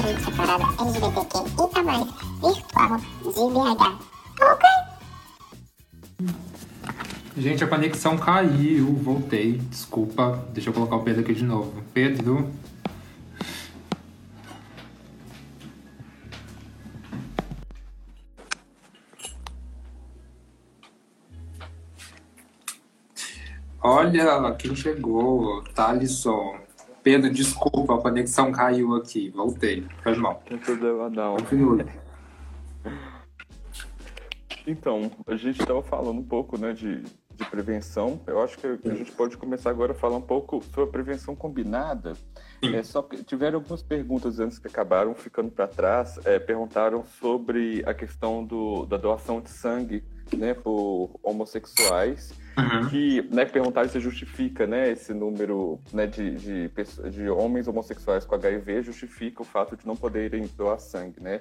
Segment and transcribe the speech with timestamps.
[0.00, 1.42] direito separado LGBTQIA+,
[2.40, 2.80] virtual
[3.22, 3.82] de BH.
[4.40, 4.68] Ok?
[7.36, 9.58] Gente, a conexão caiu, voltei.
[9.58, 11.82] Desculpa, deixa eu colocar o Pedro aqui de novo.
[11.92, 12.50] Pedro.
[23.80, 26.67] Olha quem chegou, Thalisson.
[27.08, 29.30] Pedro, desculpa, a conexão caiu aqui.
[29.30, 29.82] Voltei.
[30.02, 30.34] Foi mal.
[30.34, 31.36] Não tem problema não.
[31.38, 31.86] Continue.
[34.66, 38.20] Então, a gente estava falando um pouco né, de, de prevenção.
[38.26, 41.34] Eu acho que a gente pode começar agora a falar um pouco sobre a prevenção
[41.34, 42.12] combinada.
[42.62, 46.20] É, só que tiveram algumas perguntas antes que acabaram ficando para trás.
[46.26, 50.04] É, perguntaram sobre a questão do, da doação de sangue
[50.36, 52.32] né, por homossexuais.
[52.58, 52.88] Uhum.
[52.88, 56.70] Que né, perguntaram se justifica né, esse número né, de, de,
[57.10, 61.20] de homens homossexuais com HIV, justifica o fato de não poderem doar sangue.
[61.20, 61.40] Né?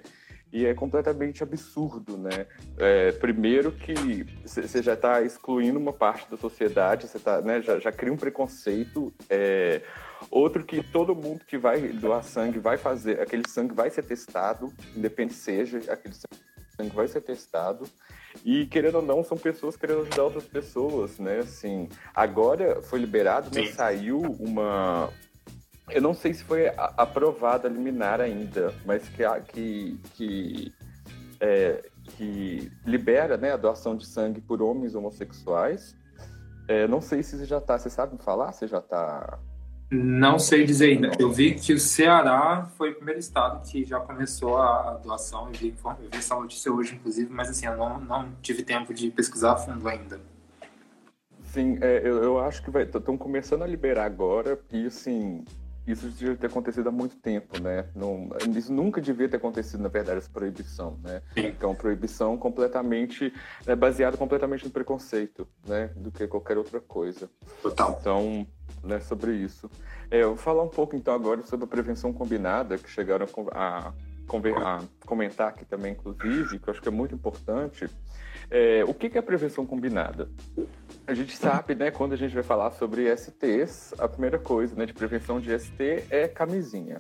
[0.52, 2.46] E é completamente absurdo, né?
[2.78, 7.80] É, primeiro que você já está excluindo uma parte da sociedade, você tá, né, já,
[7.80, 9.14] já cria um preconceito.
[9.30, 9.82] é,
[10.32, 14.72] outro que todo mundo que vai doar sangue vai fazer, aquele sangue vai ser testado,
[14.96, 17.86] independente seja, aquele sangue vai ser testado.
[18.44, 21.40] E querendo ou não, são pessoas querendo ajudar outras pessoas, né?
[21.40, 23.68] Assim, agora foi liberado, né?
[23.68, 23.74] Sim.
[23.74, 25.12] Saiu uma,
[25.90, 30.74] eu não sei se foi aprovada a liminar ainda, mas que, que, que,
[31.40, 35.96] é, que libera né, a doação de sangue por homens homossexuais.
[36.68, 38.52] É, não sei se já está, você sabe me falar?
[38.52, 39.40] Você já está.
[39.90, 41.12] Não sei dizer ainda.
[41.18, 45.48] Eu vi que o Ceará foi o primeiro estado que já começou a doação.
[45.48, 48.94] Eu vi, eu vi essa notícia hoje, inclusive, mas assim, eu não, não tive tempo
[48.94, 50.20] de pesquisar a fundo ainda.
[51.46, 55.46] Sim, é, eu, eu acho que estão começando a liberar agora, e assim,
[55.88, 57.86] isso devia ter acontecido há muito tempo, né?
[57.96, 61.22] Não, isso nunca devia ter acontecido, na verdade, essa proibição, né?
[61.62, 63.34] Uma proibição completamente,
[63.66, 65.90] é, baseada completamente no preconceito, né?
[65.96, 67.30] Do que qualquer outra coisa.
[67.62, 67.98] Total.
[68.00, 68.46] Então,
[68.84, 69.70] né, sobre isso.
[70.12, 73.88] É, eu vou falar um pouco então agora sobre a prevenção combinada, que chegaram a,
[73.88, 73.94] a
[74.64, 77.90] a comentar aqui também, inclusive, que eu acho que é muito importante.
[78.50, 80.30] É, o que é prevenção combinada?
[81.06, 84.86] A gente sabe, né, quando a gente vai falar sobre STs, a primeira coisa né,
[84.86, 86.98] de prevenção de ST é camisinha.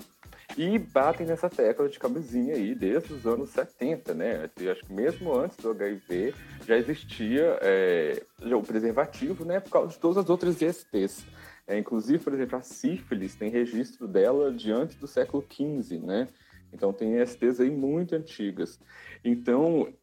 [0.57, 4.49] E batem nessa tecla de camisinha aí desde os anos 70, né?
[4.59, 6.33] Eu acho que mesmo antes do HIV
[6.65, 9.59] já existia é, o preservativo, né?
[9.59, 11.25] Por causa de todas as outras ISTs.
[11.67, 16.27] É, inclusive, por exemplo, a sífilis tem registro dela de antes do século XV, né?
[16.71, 18.79] Então tem ISTs aí muito antigas.
[19.23, 19.93] Então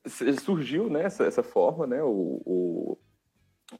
[0.43, 2.03] surgiu né, essa, essa forma, né?
[2.03, 2.99] O, o,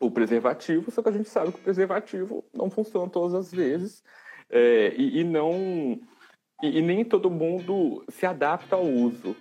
[0.01, 4.03] o preservativo, só que a gente sabe que o preservativo não funciona todas as vezes
[4.51, 6.01] é, e, e não
[6.63, 9.37] e, e nem todo mundo se adapta ao uso.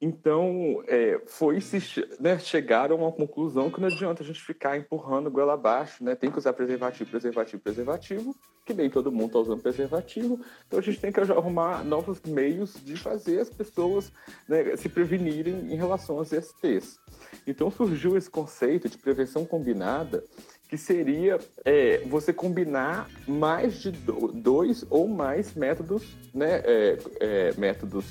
[0.00, 1.78] Então, é, foi se
[2.20, 6.14] né, chegaram a uma conclusão que não adianta a gente ficar empurrando goela abaixo, né?
[6.14, 10.40] Tem que usar preservativo, preservativo, preservativo, que nem todo mundo está usando preservativo.
[10.68, 14.12] Então, a gente tem que arrumar novos meios de fazer as pessoas
[14.46, 17.00] né, se prevenirem em relação às STs.
[17.44, 20.22] Então, surgiu esse conceito de prevenção combinada,
[20.68, 27.54] que seria é, você combinar mais de do- dois ou mais métodos, né, é, é,
[27.58, 28.04] métodos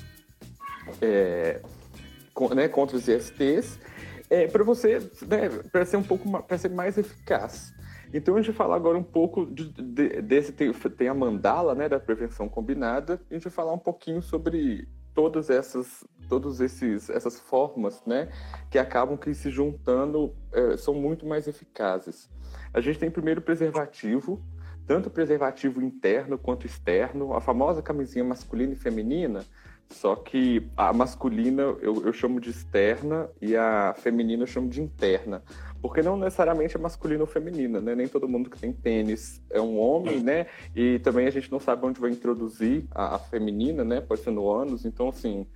[1.00, 1.60] é,
[2.54, 3.78] né, contra os ISTs,
[4.30, 7.72] é, para você, né, para ser um pouco para ser mais eficaz.
[8.12, 11.74] Então a gente vai falar agora um pouco de- de- desse tem, tem a mandala,
[11.74, 13.20] né, da prevenção combinada.
[13.30, 18.28] A gente vai falar um pouquinho sobre todas essas todos esses essas formas, né,
[18.70, 22.30] que acabam que se juntando é, são muito mais eficazes.
[22.72, 24.42] A gente tem primeiro o preservativo,
[24.86, 29.44] tanto preservativo interno quanto externo, a famosa camisinha masculina e feminina,
[29.90, 34.80] só que a masculina eu, eu chamo de externa e a feminina eu chamo de
[34.82, 35.42] interna.
[35.80, 37.94] Porque não necessariamente é masculina ou feminina, né?
[37.94, 40.46] Nem todo mundo que tem pênis é um homem, né?
[40.74, 44.00] E também a gente não sabe onde vai introduzir a, a feminina, né?
[44.00, 44.84] Pode ser no ânus.
[44.84, 45.46] Então, assim,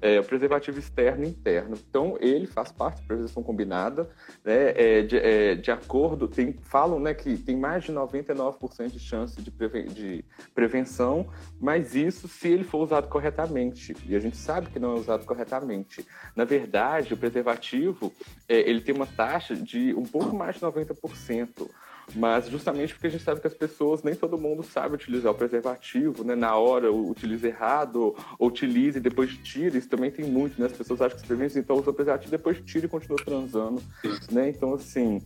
[0.00, 1.76] é preservativo externo e interno.
[1.88, 4.08] Então, ele faz parte da prevenção combinada,
[4.44, 4.72] né?
[4.74, 9.40] É, de, é, de acordo, tem, falam né, que tem mais de 99% de chance
[9.40, 10.24] de, preven- de
[10.54, 11.28] prevenção,
[11.60, 13.94] mas isso se ele for usado corretamente.
[14.06, 16.06] E a gente sabe que não é usado corretamente.
[16.34, 18.12] Na verdade, o preservativo
[18.48, 21.68] é, ele tem uma taxa de um pouco mais de 90%.
[22.14, 25.34] Mas justamente porque a gente sabe que as pessoas, nem todo mundo sabe utilizar o
[25.34, 26.34] preservativo, né?
[26.34, 29.78] Na hora, utiliza errado, ou utiliza e depois tira.
[29.78, 30.66] Isso também tem muito, né?
[30.66, 33.82] As pessoas acham que previne, então usa o preservativo, depois tira e continua transando,
[34.30, 34.50] né?
[34.50, 35.20] Então, assim,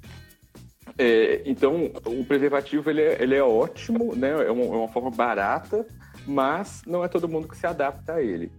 [0.99, 4.31] é, então, o preservativo ele é, ele é ótimo, né?
[4.31, 5.87] É uma, é uma forma barata,
[6.27, 8.51] mas não é todo mundo que se adapta a ele.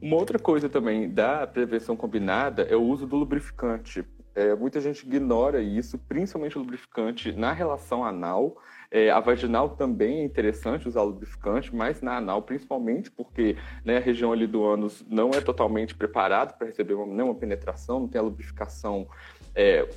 [0.00, 4.04] Uma outra coisa também da prevenção combinada é o uso do lubrificante.
[4.34, 8.56] É, muita gente ignora isso, principalmente o lubrificante na relação anal.
[8.90, 14.00] É, a vaginal também é interessante usar lubrificante, mas na anal principalmente, porque né, a
[14.00, 18.20] região ali do ânus não é totalmente preparada para receber uma, nenhuma penetração, não tem
[18.20, 19.08] a lubrificação
[19.54, 19.88] é,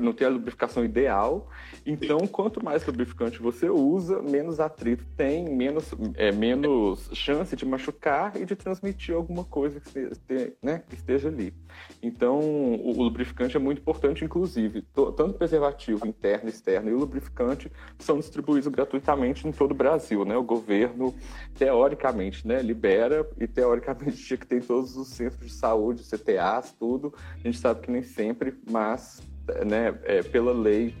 [0.00, 1.48] não tem a lubrificação ideal.
[1.84, 8.36] Então, quanto mais lubrificante você usa, menos atrito tem, menos, é, menos chance de machucar
[8.36, 11.52] e de transmitir alguma coisa que, esteja, né, que esteja ali.
[12.00, 17.70] Então, o, o, lubrificante é muito importante, inclusive, tanto preservativo interno externo e o lubrificante
[17.98, 20.24] são distribuídos gratuitamente em todo o Brasil.
[20.24, 20.36] Né?
[20.36, 21.14] O governo,
[21.58, 27.12] teoricamente, né, libera e, teoricamente, tinha que ter todos os centros de saúde, CTAs, tudo.
[27.34, 29.22] A gente sabe que nem sempre, mas
[29.64, 30.94] né, é, pela lei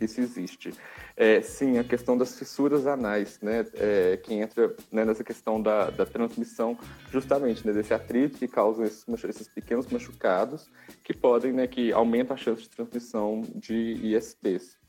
[0.00, 0.72] isso existe.
[1.14, 5.90] É, sim, a questão das fissuras anais, né, é, que entra né, nessa questão da,
[5.90, 6.78] da transmissão
[7.12, 10.70] justamente né, desse atrito que causa esses, esses, pequenos machucados
[11.04, 14.79] que podem, né, que aumentam a chance de transmissão de ISTs.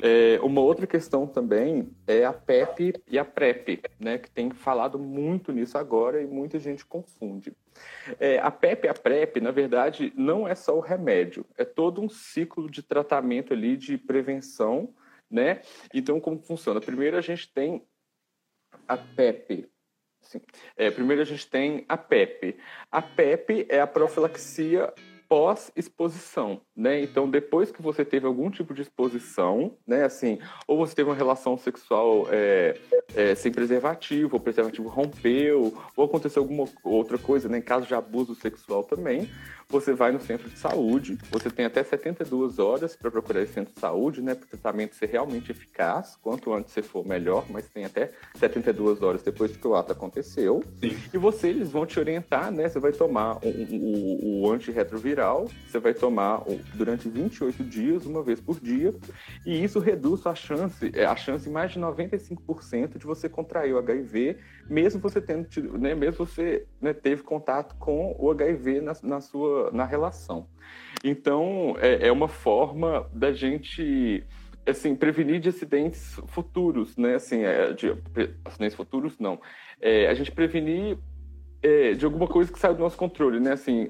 [0.00, 4.98] É, uma outra questão também é a PEP e a PrEP, né, que tem falado
[4.98, 7.52] muito nisso agora e muita gente confunde.
[8.20, 12.00] É, a PEP e a PrEP, na verdade, não é só o remédio, é todo
[12.00, 14.94] um ciclo de tratamento ali de prevenção,
[15.30, 15.62] né?
[15.92, 16.80] Então, como funciona?
[16.80, 17.82] Primeiro a gente tem
[18.86, 19.68] a PEP,
[20.76, 22.56] é, primeiro a gente tem a PEP.
[22.90, 24.92] A PEP é a profilaxia
[25.28, 27.02] pós-exposição, né?
[27.02, 30.04] Então, depois que você teve algum tipo de exposição, né?
[30.04, 32.78] Assim, ou você teve uma relação sexual é,
[33.14, 37.58] é, sem preservativo, ou o preservativo rompeu, ou aconteceu alguma outra coisa, né?
[37.58, 39.28] Em caso de abuso sexual também,
[39.70, 43.74] você vai no centro de saúde, você tem até 72 horas para procurar esse centro
[43.74, 44.34] de saúde, né?
[44.34, 49.02] Para o tratamento ser realmente eficaz, quanto antes você for, melhor, mas tem até 72
[49.02, 50.64] horas depois que o ato aconteceu.
[50.80, 50.96] Sim.
[51.12, 52.66] E você, eles vão te orientar, né?
[52.66, 55.17] Você vai tomar o, o, o antirretroviral,
[55.66, 56.42] você vai tomar
[56.74, 58.94] durante 28 dias, uma vez por dia,
[59.44, 63.78] e isso reduz a chance, é, a chance mais de 95% de você contrair o
[63.78, 64.38] HIV,
[64.68, 65.48] mesmo você tendo,
[65.78, 65.94] né?
[65.94, 70.46] Mesmo você né, teve contato com o HIV na, na sua na relação.
[71.02, 74.24] Então, é, é uma forma da gente
[74.66, 77.14] assim prevenir de acidentes futuros, né?
[77.14, 77.96] Assim, é, de
[78.44, 79.40] acidentes futuros não.
[79.80, 80.98] É, a gente prevenir
[81.62, 83.52] é, de alguma coisa que saiu do nosso controle, né?
[83.52, 83.88] Assim,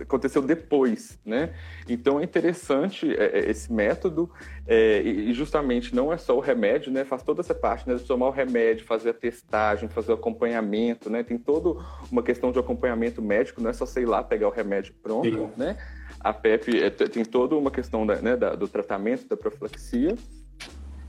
[0.00, 1.54] aconteceu depois, né?
[1.88, 4.30] Então é interessante é, é, esse método
[4.66, 7.04] é, e justamente não é só o remédio, né?
[7.04, 7.96] Faz toda essa parte, né?
[7.96, 11.22] De tomar o remédio, fazer a testagem, fazer o acompanhamento, né?
[11.22, 11.78] Tem toda
[12.10, 15.50] uma questão de acompanhamento médico, não é só sei lá pegar o remédio pronto, Sim.
[15.56, 15.76] né?
[16.18, 20.16] A PEP é, tem toda uma questão da, né, da, do tratamento da profilaxia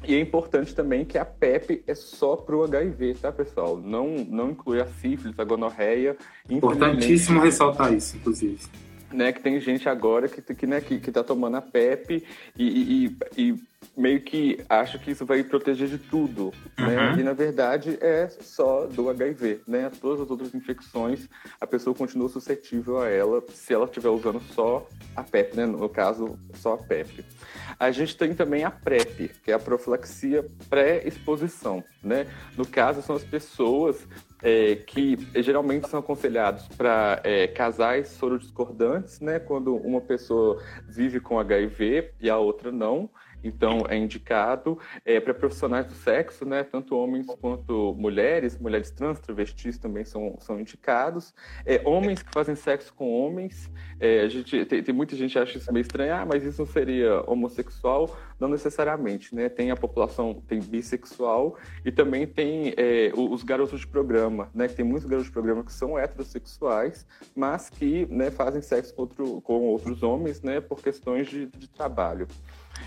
[0.03, 3.77] e é importante também que a PEP é só para o HIV, tá, pessoal?
[3.77, 6.15] Não, não inclui a sífilis, a gonorreia.
[6.49, 8.59] Importantíssimo ressaltar isso, inclusive.
[9.11, 12.25] Né, que tem gente agora que, que, né, que, que tá tomando a PEP
[12.57, 13.55] e, e, e
[13.95, 17.11] meio que acha que isso vai proteger de tudo, né?
[17.11, 17.19] uhum.
[17.19, 19.89] E na verdade é só do HIV, né?
[20.01, 21.27] Todas as outras infecções,
[21.59, 25.65] a pessoa continua suscetível a ela se ela estiver usando só a PEP, né?
[25.65, 27.25] No caso, só a PEP.
[27.79, 32.27] A gente tem também a PrEP, que é a profilaxia pré-exposição, né?
[32.55, 34.07] No caso, são as pessoas
[34.41, 39.39] é, que geralmente são aconselhados para é, casais sorodiscordantes, né?
[39.39, 43.09] Quando uma pessoa vive com HIV e a outra não.
[43.47, 46.63] Então, é indicado é, para profissionais do sexo, né?
[46.63, 51.33] Tanto homens quanto mulheres, mulheres trans, travestis também são, são indicados.
[51.65, 55.39] É, homens que fazem sexo com homens, é, a gente, tem, tem, muita gente que
[55.39, 58.15] acha isso meio estranho, ah, mas isso não seria homossexual?
[58.39, 59.49] Não necessariamente, né?
[59.49, 64.67] Tem a população, tem bissexual e também tem é, os garotos de programa, né?
[64.67, 69.41] Tem muitos garotos de programa que são heterossexuais, mas que né, fazem sexo com, outro,
[69.41, 70.59] com outros homens, né?
[70.61, 72.27] Por questões de, de trabalho.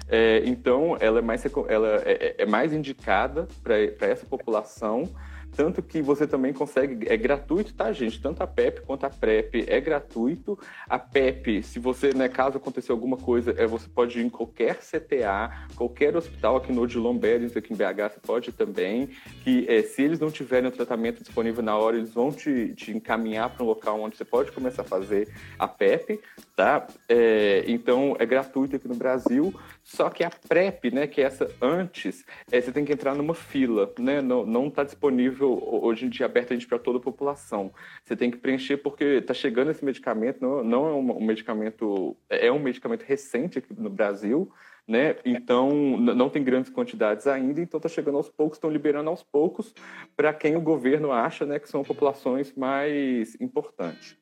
[0.08, 5.08] É, então, ela é mais, ela é, é, é mais indicada para essa população
[5.56, 8.20] tanto que você também consegue, é gratuito, tá, gente?
[8.20, 10.58] Tanto a PEP quanto a PrEP é gratuito.
[10.88, 14.76] A PEP, se você, né, caso aconteça alguma coisa, é, você pode ir em qualquer
[14.76, 19.10] CTA, qualquer hospital aqui no Odilon Berens, aqui em BH, você pode também.
[19.42, 22.92] Que é, se eles não tiverem o tratamento disponível na hora, eles vão te, te
[22.92, 25.28] encaminhar para um local onde você pode começar a fazer
[25.58, 26.20] a PEP,
[26.54, 26.86] tá?
[27.08, 29.52] É, então, é gratuito aqui no Brasil.
[29.92, 33.34] Só que a PrEP, né, que é essa antes, é, você tem que entrar numa
[33.34, 34.22] fila, né?
[34.22, 37.72] Não, não tá disponível hoje em dia abertamente para toda a população.
[38.04, 42.16] Você tem que preencher porque está chegando esse medicamento, não, não é um, um medicamento,
[42.28, 44.48] é um medicamento recente aqui no Brasil,
[44.86, 45.16] né?
[45.24, 45.68] Então
[45.98, 49.74] não tem grandes quantidades ainda, então está chegando aos poucos, estão liberando aos poucos
[50.16, 54.16] para quem o governo acha, né, que são populações mais importantes.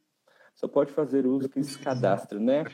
[0.54, 2.64] Só pode fazer uso que se cadastra, né?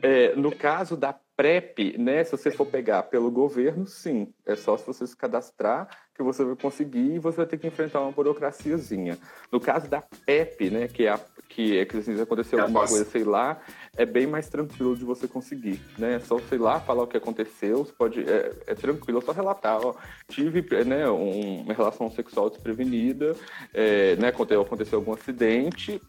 [0.00, 4.76] É, no caso da PrEP, né, se você for pegar pelo governo, sim, é só
[4.76, 8.10] se você se cadastrar que você vai conseguir e você vai ter que enfrentar uma
[8.10, 9.18] burocraciazinha.
[9.52, 13.04] No caso da PEP, né, que é a, que, é que se aconteceu alguma coisa,
[13.04, 13.60] sei lá,
[13.96, 16.14] é bem mais tranquilo de você conseguir, né?
[16.14, 19.32] É só, sei lá, falar o que aconteceu, você pode, é, é tranquilo, é só
[19.32, 19.94] relatar, ó,
[20.28, 23.36] tive, né, um, uma relação sexual desprevenida,
[23.74, 26.00] é, né, aconteceu, aconteceu algum acidente,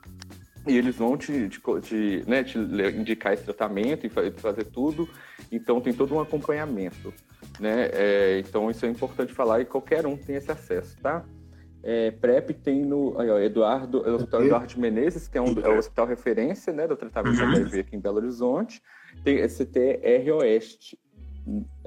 [0.69, 5.07] e eles vão te, te, te, né, te indicar esse tratamento e fazer tudo.
[5.51, 7.13] Então tem todo um acompanhamento,
[7.59, 7.89] né?
[7.93, 11.25] É, então isso é importante falar e qualquer um tem esse acesso, tá?
[11.83, 15.41] É, PrEP tem no aí, ó, Eduardo, é o Hospital Eduardo de Menezes, que é,
[15.41, 17.49] um, é o hospital referência né, do tratamento uhum.
[17.49, 18.81] HIV aqui em Belo Horizonte.
[19.23, 20.99] Tem CTR Oeste,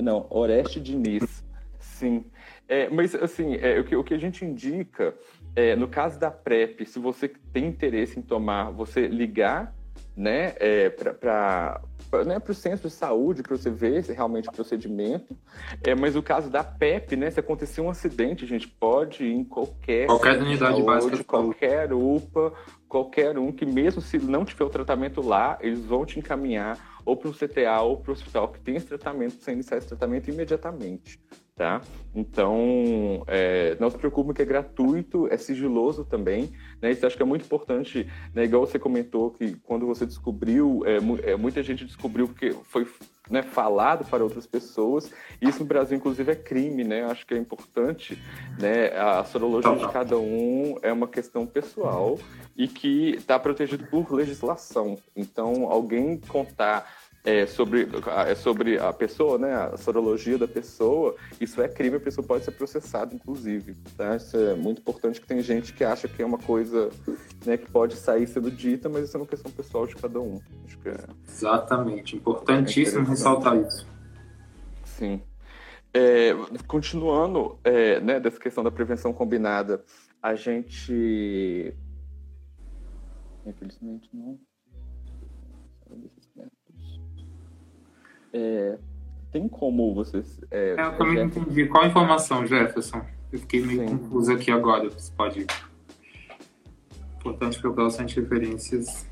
[0.00, 1.44] não, Oreste Diniz,
[1.78, 2.24] sim.
[2.66, 5.14] É, mas assim, é, o, que, o que a gente indica
[5.54, 9.74] é, no caso da PrEP, se você tem interesse em tomar, você ligar
[10.16, 11.80] né, é, para
[12.26, 15.36] né, o centro de saúde para você ver se realmente o procedimento.
[15.82, 19.32] É, mas o caso da PEP, né, se acontecer um acidente, a gente pode ir
[19.32, 22.52] em qualquer, qualquer unidade saúde, básica, qualquer UPA,
[22.88, 27.16] qualquer um que mesmo se não tiver o tratamento lá, eles vão te encaminhar ou
[27.16, 30.28] para o CTA ou para o hospital que tem esse tratamento, sem iniciar esse tratamento
[30.28, 31.18] imediatamente
[31.60, 31.82] tá?
[32.14, 36.50] Então, é, não se preocupe que é gratuito, é sigiloso também,
[36.80, 36.90] né?
[36.90, 38.44] Isso acho que é muito importante, né?
[38.44, 42.86] Igual você comentou que quando você descobriu, é, é muita gente descobriu porque foi
[43.28, 45.12] né, falado para outras pessoas.
[45.38, 47.04] Isso no Brasil, inclusive, é crime, né?
[47.04, 48.18] Acho que é importante,
[48.58, 48.96] né?
[48.96, 52.18] A sorologia de cada um é uma questão pessoal
[52.56, 54.96] e que está protegido por legislação.
[55.14, 56.90] Então, alguém contar
[57.24, 57.88] é, sobre,
[58.26, 62.44] é sobre a pessoa, né, a sorologia da pessoa, isso é crime, a pessoa pode
[62.44, 63.74] ser processada, inclusive.
[63.96, 64.16] Tá?
[64.16, 66.90] Isso é muito importante que tem gente que acha que é uma coisa
[67.44, 70.40] né, que pode sair sendo dita, mas isso é uma questão pessoal de cada um.
[70.84, 70.96] É...
[71.28, 73.86] Exatamente, importantíssimo é ressaltar isso.
[74.84, 75.22] Sim.
[75.92, 76.30] É,
[76.68, 79.84] continuando é, né, dessa questão da prevenção combinada,
[80.22, 81.74] a gente.
[83.44, 84.38] Infelizmente não.
[88.32, 88.78] É,
[89.32, 90.40] tem como vocês.
[90.50, 91.66] É, é eu também não entendi.
[91.66, 93.02] Qual a informação, Jefferson?
[93.32, 93.98] Eu fiquei meio Sim.
[93.98, 94.88] confuso aqui agora.
[94.90, 95.46] Você pode.
[97.18, 99.06] Importante procurar as referências.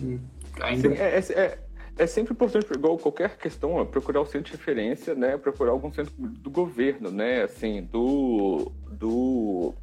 [0.00, 0.20] Hum,
[0.60, 0.88] ainda...
[0.88, 1.58] Sim, é, é, é,
[1.98, 5.36] é, sempre importante, igual qualquer questão, procurar o centro de referência, né?
[5.36, 7.42] Procurar algum centro do governo, né?
[7.42, 9.74] Assim, do, do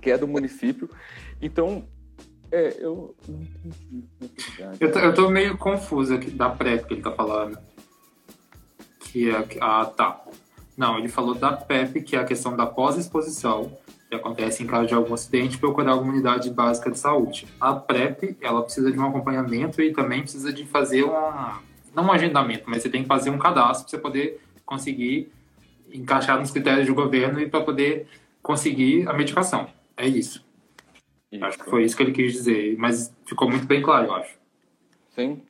[0.00, 0.88] que é do município.
[1.40, 1.86] Então,
[2.52, 4.04] é, eu não entendi.
[4.78, 7.58] Eu tô, eu tô meio confuso aqui da PrEP que ele tá falando.
[9.00, 9.46] Que é.
[9.60, 10.22] Ah, tá.
[10.76, 13.76] Não, ele falou da PEP, que é a questão da pós-exposição,
[14.08, 17.46] que acontece em caso de algum acidente, procurar alguma unidade básica de saúde.
[17.60, 21.12] A PrEP, ela precisa de um acompanhamento e também precisa de fazer um.
[21.94, 25.30] Não um agendamento, mas você tem que fazer um cadastro para você poder conseguir
[25.92, 28.08] encaixar nos critérios do governo e para poder
[28.42, 29.68] conseguir a medicação.
[29.94, 30.42] É isso.
[31.32, 31.44] Isso.
[31.44, 34.38] Acho que foi isso que ele quis dizer, mas ficou muito bem claro, eu acho.
[35.08, 35.42] Sim.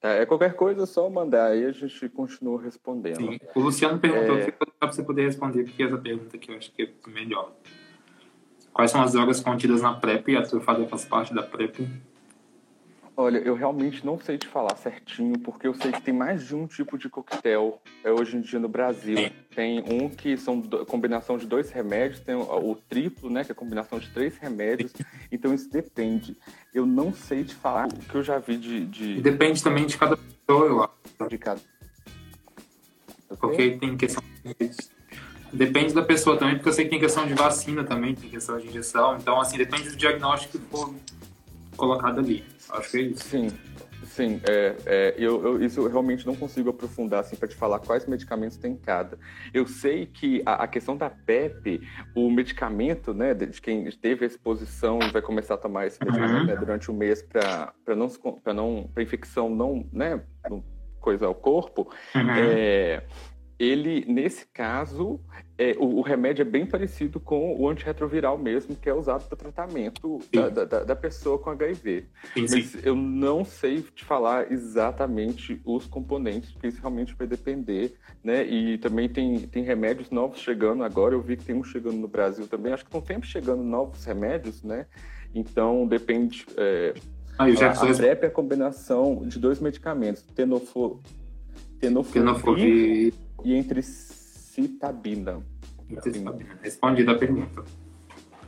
[0.00, 3.16] É, qualquer coisa, é só mandar aí a gente continua respondendo.
[3.16, 3.38] Sim.
[3.54, 4.50] O Luciano perguntou é...
[4.50, 7.52] para você poder responder, porque essa pergunta aqui eu acho que é melhor.
[8.72, 10.36] Quais são as drogas contidas na PrEP?
[10.36, 11.86] A trufada faz parte da PrEP?
[13.16, 16.54] Olha, eu realmente não sei te falar certinho, porque eu sei que tem mais de
[16.54, 19.16] um tipo de coquetel é, hoje em dia no Brasil.
[19.54, 23.52] Tem um que são combinação de dois remédios, tem o, o, triplo, né, que é
[23.52, 24.92] a combinação de três remédios.
[25.30, 26.36] Então isso depende.
[26.72, 28.86] Eu não sei te falar o que eu já vi de.
[28.86, 29.20] de...
[29.20, 31.28] Depende também de cada pessoa, eu acho.
[31.28, 31.60] De cada.
[33.38, 34.22] Porque tem questão.
[35.52, 38.58] Depende da pessoa também, porque eu sei que tem questão de vacina também, tem questão
[38.58, 39.16] de injeção.
[39.16, 40.94] Então, assim, depende do diagnóstico que for
[41.76, 42.44] colocado ali.
[42.68, 43.24] Acho que é isso.
[43.24, 43.48] Sim,
[44.04, 44.40] sim.
[44.48, 48.06] É, é, eu, eu, isso eu realmente não consigo aprofundar assim, para te falar quais
[48.06, 49.18] medicamentos tem cada.
[49.52, 51.80] Eu sei que a, a, questão da PEP,
[52.14, 56.40] o medicamento, né, de quem teve a exposição e vai começar a tomar esse medicamento
[56.40, 56.46] uhum.
[56.46, 58.08] né, durante o mês para não
[58.42, 60.20] para não infecção não, né,
[61.00, 62.30] coisa ao corpo, uhum.
[62.32, 63.02] é,
[63.60, 65.20] ele, nesse caso,
[65.58, 69.36] é, o, o, remédio é bem parecido com o antirretroviral mesmo, que é usado para
[69.36, 72.06] tratamento da, da, da, pessoa com HIV.
[72.32, 72.56] Sim, sim.
[72.56, 77.92] Mas eu não sei te falar exatamente os componentes, porque isso realmente vai depender,
[78.24, 78.46] né?
[78.46, 82.08] E também tem, tem remédios novos chegando agora, eu vi que tem um chegando no
[82.08, 84.86] Brasil também, acho que estão sempre chegando novos remédios, né?
[85.34, 86.46] Então, depende...
[86.56, 86.94] É,
[87.38, 91.00] ah, a, a PrEP é a combinação de dois medicamentos, tenofo,
[91.80, 95.42] tenofovir e entre citabina.
[96.62, 97.64] Respondida a pergunta.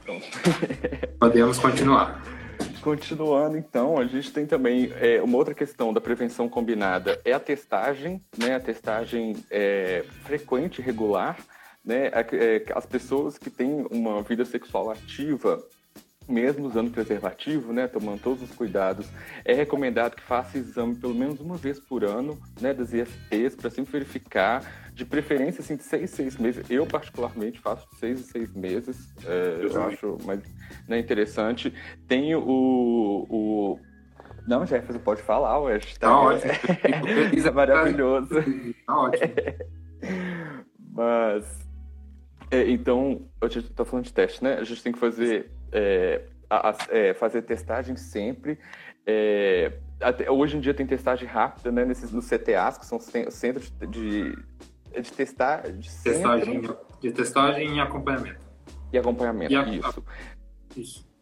[0.05, 0.27] Pronto.
[1.19, 2.23] Podemos continuar.
[2.81, 7.41] Continuando, então, a gente tem também é, uma outra questão da prevenção combinada é a
[7.41, 8.57] testagem, né?
[8.57, 11.39] A testagem é, frequente regular,
[11.85, 12.11] né?
[12.13, 15.63] É, as pessoas que têm uma vida sexual ativa
[16.29, 19.07] mesmo usando preservativo, né, tomando todos os cuidados,
[19.45, 23.71] é recomendado que faça exame pelo menos uma vez por ano, né, das ISTs, para
[23.71, 24.63] sempre verificar,
[24.95, 26.71] de preferência, assim, de seis, seis meses.
[26.71, 30.41] Eu, particularmente, faço de seis em seis meses, é, eu, eu acho mais
[30.87, 31.73] né, interessante.
[32.07, 33.81] Tenho o, o...
[34.47, 35.79] Não, Jefferson, pode falar, ué.
[35.79, 36.53] Tá, tá ótimo.
[37.47, 38.35] é maravilhoso.
[38.87, 39.33] Tá ótimo.
[40.93, 41.63] Mas...
[42.51, 44.59] É, então, eu estou falando de teste, né?
[44.59, 48.59] A gente tem que fazer é, a, é, fazer testagem sempre.
[49.07, 53.73] É, até, hoje em dia tem testagem rápida, né, nesses, nos CTAs, que são centros
[53.89, 54.37] de,
[55.01, 55.63] de testar...
[55.71, 56.63] De, testagem,
[57.01, 58.41] de testagem e acompanhamento.
[58.93, 60.05] E acompanhamento, e a, isso.
[60.07, 61.13] A, isso.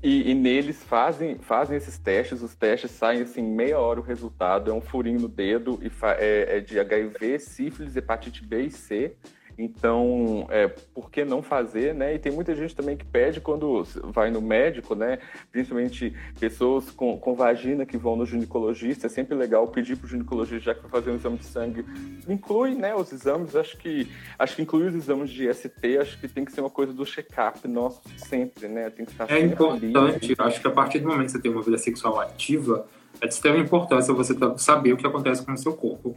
[0.00, 4.70] E, e, neles fazem, fazem esses testes, os testes saem assim, meia hora o resultado,
[4.70, 9.16] é um furinho no dedo, e é, é de HIV, sífilis, hepatite B e C,
[9.58, 12.14] então, é, por que não fazer, né?
[12.14, 15.18] E tem muita gente também que pede quando vai no médico, né?
[15.50, 19.06] Principalmente pessoas com, com vagina que vão no ginecologista.
[19.06, 21.84] É sempre legal pedir para o ginecologista, já que vai fazer um exame de sangue,
[22.28, 23.56] inclui, né, os exames.
[23.56, 25.98] Acho que acho que inclui os exames de ST.
[26.00, 28.90] Acho que tem que ser uma coisa do check-up nosso sempre, né?
[28.90, 30.36] Tem que estar é importante.
[30.38, 32.86] Acho que a partir do momento que você tem uma vida sexual ativa,
[33.20, 36.16] é de extrema importância você saber o que acontece com o seu corpo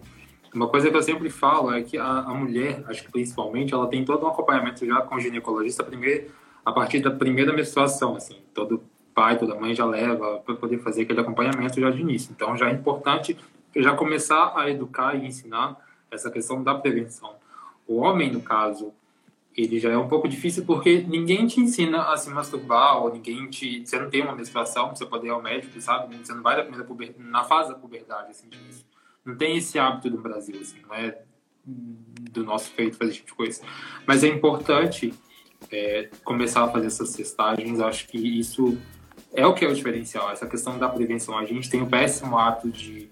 [0.54, 3.88] uma coisa que eu sempre falo é que a, a, mulher, acho que principalmente, ela
[3.88, 6.32] tem todo um acompanhamento já com o ginecologista primeiro,
[6.66, 11.04] a partir da primeira menstruação, assim, todo pai, toda mãe já leva para poder fazer
[11.04, 12.32] aquele acompanhamento já de início.
[12.32, 13.38] Então já é importante
[13.76, 15.78] já começar a educar e ensinar
[16.10, 17.36] essa questão da prevenção.
[17.88, 18.94] O homem, no caso,
[19.56, 23.50] ele já é um pouco difícil porque ninguém te ensina a se masturbar ou ninguém
[23.50, 26.56] te você não tem uma menstruação você pode ir ao médico sabe você não vai
[26.56, 28.86] na primeira puber, na fase da puberdade assim de início
[29.26, 31.22] não tem esse hábito no Brasil, assim, não é
[31.66, 33.62] do nosso feito fazer esse tipo de coisa.
[34.06, 35.14] Mas é importante
[35.72, 37.80] é, começar a fazer essas testagens.
[37.80, 38.78] Acho que isso
[39.34, 41.38] é o que é o diferencial, essa questão da prevenção.
[41.38, 43.10] A gente tem o péssimo hábito de,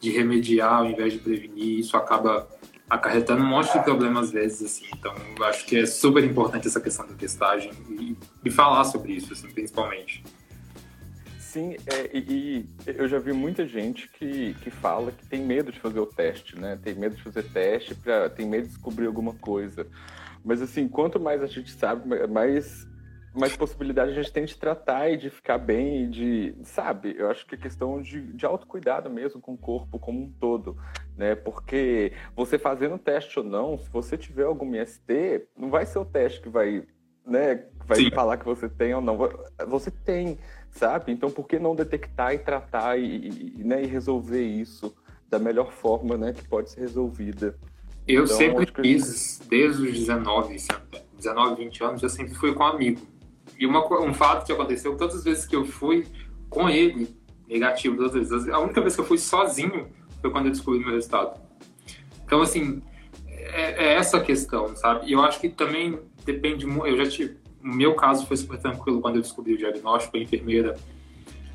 [0.00, 2.48] de remediar ao invés de prevenir, isso acaba
[2.88, 4.86] acarretando um monte de problemas às vezes, assim.
[4.96, 5.14] Então,
[5.46, 9.48] acho que é super importante essa questão da testagem e, e falar sobre isso, assim,
[9.48, 10.22] principalmente.
[11.54, 15.70] Sim, é, e, e, eu já vi muita gente que, que fala que tem medo
[15.70, 16.76] de fazer o teste, né?
[16.82, 19.86] Tem medo de fazer teste, pra, tem medo de descobrir alguma coisa.
[20.44, 22.88] Mas, assim, quanto mais a gente sabe, mais,
[23.32, 27.14] mais possibilidade a gente tem de tratar e de ficar bem e de, sabe?
[27.16, 30.76] Eu acho que é questão de, de autocuidado mesmo com o corpo como um todo,
[31.16, 31.36] né?
[31.36, 36.04] Porque você fazendo teste ou não, se você tiver algum IST, não vai ser o
[36.04, 36.82] teste que vai,
[37.24, 37.64] né?
[37.86, 38.10] Vai Sim.
[38.10, 39.16] falar que você tem ou não.
[39.68, 40.36] Você tem
[40.74, 41.12] sabe?
[41.12, 44.94] Então, por que não detectar e tratar e, e, né, e resolver isso
[45.30, 47.56] da melhor forma né, que pode ser resolvida?
[48.06, 50.56] Eu então, sempre quis, desde os 19,
[51.16, 53.00] 19, 20 anos, eu sempre fui com um amigo.
[53.58, 56.06] E uma, um fato que aconteceu, todas as vezes que eu fui
[56.50, 57.08] com ele,
[57.48, 59.88] negativo, todas as vezes, a única vez que eu fui sozinho
[60.20, 61.40] foi quando eu descobri meu resultado.
[62.26, 62.82] Então, assim,
[63.28, 65.06] é, é essa questão, sabe?
[65.06, 66.88] E eu acho que também depende muito.
[66.88, 70.16] Eu já tive no meu caso foi super tranquilo quando eu descobri o diagnóstico.
[70.16, 70.76] A enfermeira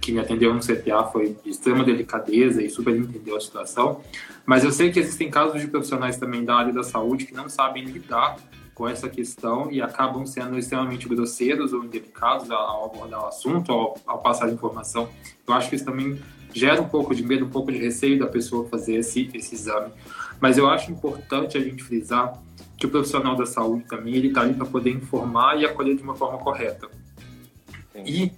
[0.02, 4.02] que me atendeu no CTA foi de extrema delicadeza e super entendeu a situação.
[4.44, 7.48] Mas eu sei que existem casos de profissionais também da área da saúde que não
[7.48, 8.38] sabem lidar
[8.74, 13.98] com essa questão e acabam sendo extremamente grosseiros ou indelicados ao abordar o assunto, ao,
[14.08, 15.10] ao passar informação.
[15.46, 16.20] Eu acho que isso também
[16.54, 19.92] gera um pouco de medo, um pouco de receio da pessoa fazer esse, esse exame.
[20.40, 22.42] Mas eu acho importante a gente frisar
[22.80, 26.02] que o profissional da saúde também ele está ali para poder informar e acolher de
[26.02, 26.88] uma forma correta.
[28.06, 28.32] E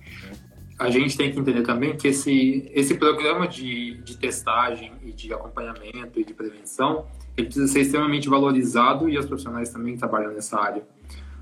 [0.80, 5.32] a gente tem que entender também que esse, esse programa de, de testagem e de
[5.32, 7.06] acompanhamento e de prevenção
[7.38, 10.84] ele precisa ser extremamente valorizado e os profissionais também trabalham nessa área.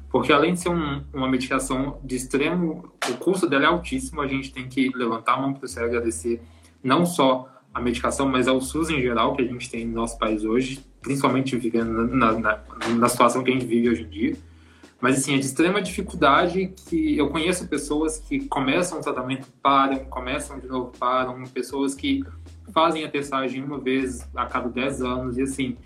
[0.09, 4.27] Porque além de ser um, uma medicação de extremo, o custo dela é altíssimo, a
[4.27, 6.41] gente tem que levantar a mão para o céu agradecer
[6.83, 10.17] não só a medicação, mas ao SUS em geral que a gente tem no nosso
[10.17, 12.59] país hoje, principalmente vivendo na, na,
[12.97, 14.37] na situação que a gente vive hoje em dia.
[15.01, 20.03] Mas, assim, é de extrema dificuldade que eu conheço pessoas que começam o tratamento, param,
[20.05, 22.21] começam de novo, param, pessoas que
[22.73, 25.77] fazem a testagem uma vez a cada 10 anos, e assim,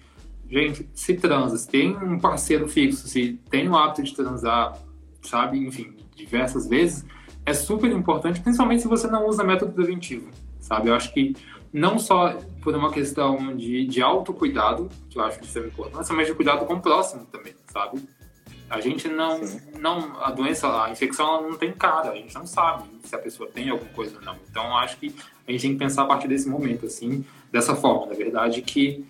[0.49, 4.77] gente, se transa, se tem um parceiro fixo, se tem o hábito de transar,
[5.21, 7.05] sabe, enfim, diversas vezes,
[7.45, 10.89] é super importante, principalmente se você não usa método preventivo, sabe?
[10.89, 11.35] Eu acho que
[11.73, 16.13] não só por uma questão de, de autocuidado, que eu acho que isso é importante,
[16.13, 18.07] mas de cuidado com o próximo também, sabe?
[18.69, 19.41] A gente não,
[19.79, 23.17] não a doença, a infecção ela não tem cara, a gente não sabe se a
[23.17, 24.37] pessoa tem alguma coisa ou não.
[24.49, 25.13] Então acho que
[25.47, 29.05] a gente tem que pensar a partir desse momento, assim, dessa forma, na verdade, que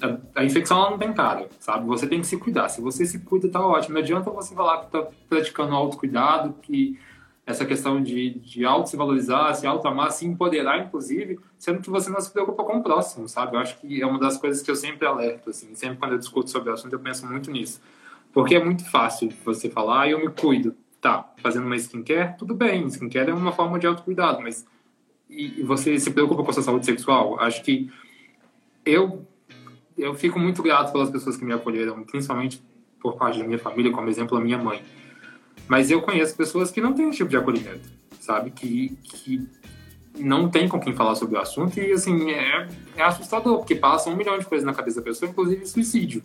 [0.00, 1.86] a, a infecção ela não tem cara, sabe?
[1.86, 2.68] Você tem que se cuidar.
[2.68, 3.94] Se você se cuida, tá ótimo.
[3.94, 6.98] Não adianta você falar que tá praticando autocuidado, que
[7.46, 11.88] essa questão de, de auto se valorizar, se auto amar, se empoderar, inclusive, sendo que
[11.88, 13.54] você não se preocupa com o próximo, sabe?
[13.54, 16.18] Eu acho que é uma das coisas que eu sempre alerto, assim, sempre quando eu
[16.18, 17.80] discuto sobre o assunto, eu penso muito nisso.
[18.32, 20.74] Porque é muito fácil você falar, ah, eu me cuido.
[21.00, 24.66] Tá, fazendo uma skincare, tudo bem, skincare é uma forma de autocuidado, mas
[25.30, 27.38] e, você se preocupa com a sua saúde sexual?
[27.38, 27.88] Acho que
[28.84, 29.24] eu
[29.96, 32.60] eu fico muito grato pelas pessoas que me acolheram, principalmente
[33.00, 34.82] por parte da minha família, como exemplo a minha mãe
[35.68, 37.88] mas eu conheço pessoas que não têm esse tipo de acolhimento,
[38.20, 38.50] sabe?
[38.50, 39.48] Que, que
[40.18, 44.08] não tem com quem falar sobre o assunto e, assim, é, é assustador, porque passa
[44.10, 46.22] um milhão de coisas na cabeça da pessoa, inclusive suicídio.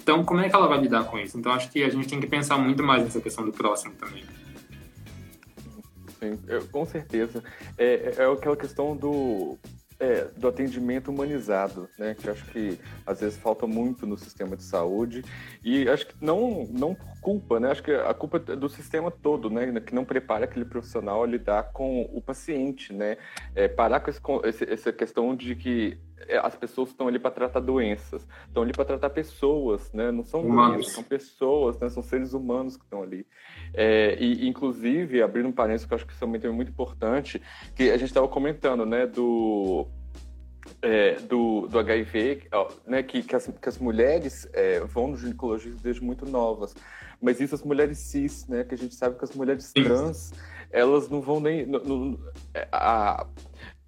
[0.00, 1.38] Então, como é que ela vai lidar com isso?
[1.38, 4.24] Então, acho que a gente tem que pensar muito mais nessa questão do próximo também.
[6.18, 7.42] Sim, eu, com certeza.
[7.76, 9.56] É, é, é aquela questão do
[10.00, 12.14] é, do atendimento humanizado, né?
[12.14, 15.24] Que acho que às vezes falta muito no sistema de saúde
[15.62, 17.70] e acho que não não por culpa, né?
[17.70, 19.80] Acho que a culpa é do sistema todo, né?
[19.80, 23.16] Que não prepara aquele profissional a lidar com o paciente, né?
[23.54, 27.60] É, parar com esse, essa questão de que é, as pessoas estão ali para tratar
[27.60, 30.10] doenças, estão ali para tratar pessoas, né?
[30.12, 30.74] Não são humanos.
[30.74, 31.88] doenças, são pessoas, né?
[31.88, 33.26] São seres humanos que estão ali.
[33.74, 37.40] É, e inclusive abrindo um parênteses que eu acho que isso também é muito importante,
[37.74, 39.06] que a gente estava comentando, né?
[39.06, 39.86] Do
[40.82, 42.48] é, do, do HIV,
[42.86, 46.74] né, que, que, as, que as mulheres é, vão no ginecologista desde muito novas.
[47.20, 50.32] Mas isso as mulheres cis, né, que a gente sabe que as mulheres trans,
[50.70, 51.66] elas não vão nem...
[51.66, 52.20] No, no,
[52.54, 53.26] é, a,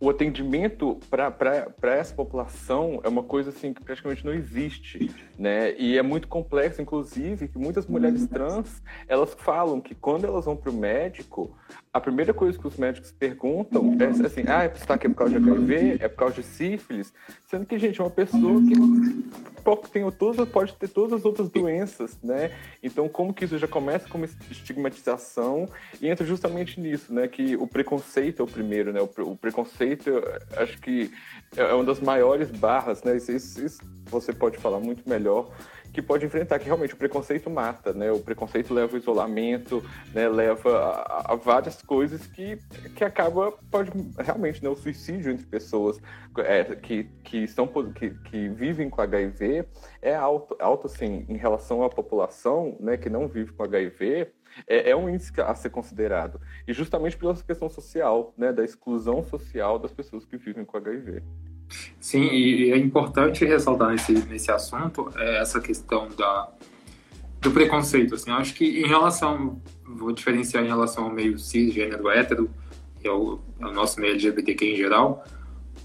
[0.01, 5.75] o atendimento para essa população é uma coisa assim que praticamente não existe, né?
[5.79, 10.57] E é muito complexo, inclusive, que muitas mulheres trans elas falam que quando elas vão
[10.57, 11.55] para o médico,
[11.93, 15.39] a primeira coisa que os médicos perguntam é assim: ah, você está aqui por causa
[15.39, 15.99] de HIV?
[16.01, 17.13] É por causa de sífilis?
[17.47, 22.17] Sendo que, gente, é uma pessoa que tem todas, pode ter todas as outras doenças,
[22.23, 22.53] né?
[22.83, 25.69] Então, como que isso já começa com uma estigmatização
[26.01, 27.27] e entra justamente nisso, né?
[27.27, 29.01] Que o preconceito é o primeiro, né?
[29.01, 29.90] O, preconceito,
[30.57, 31.11] acho que
[31.57, 33.17] é uma das maiores barras, né?
[33.17, 35.51] Isso, isso, isso você pode falar muito melhor
[35.93, 38.11] que pode enfrentar, que realmente o preconceito mata, né?
[38.13, 39.83] O preconceito leva ao isolamento,
[40.15, 40.29] né?
[40.29, 42.59] Leva a, a várias coisas que,
[42.95, 44.69] que acaba, pode realmente, né?
[44.69, 46.01] O suicídio entre pessoas
[46.39, 49.65] é, que, que, são, que, que vivem com HIV
[50.01, 52.97] é alto, alto, assim, em relação à população, né?
[52.97, 54.29] Que não vive com HIV,
[54.67, 56.41] é, é, um índice a ser considerado.
[56.67, 61.23] E justamente pela questão social, né, da exclusão social das pessoas que vivem com HIV.
[62.01, 66.53] Sim, e é importante ressaltar nesse, nesse assunto é essa questão da,
[67.41, 68.15] do preconceito.
[68.15, 72.51] Assim, acho que em relação, vou diferenciar em relação ao meio cisgênero hétero,
[73.01, 75.25] que é o, é nosso meio LGBTQ em geral,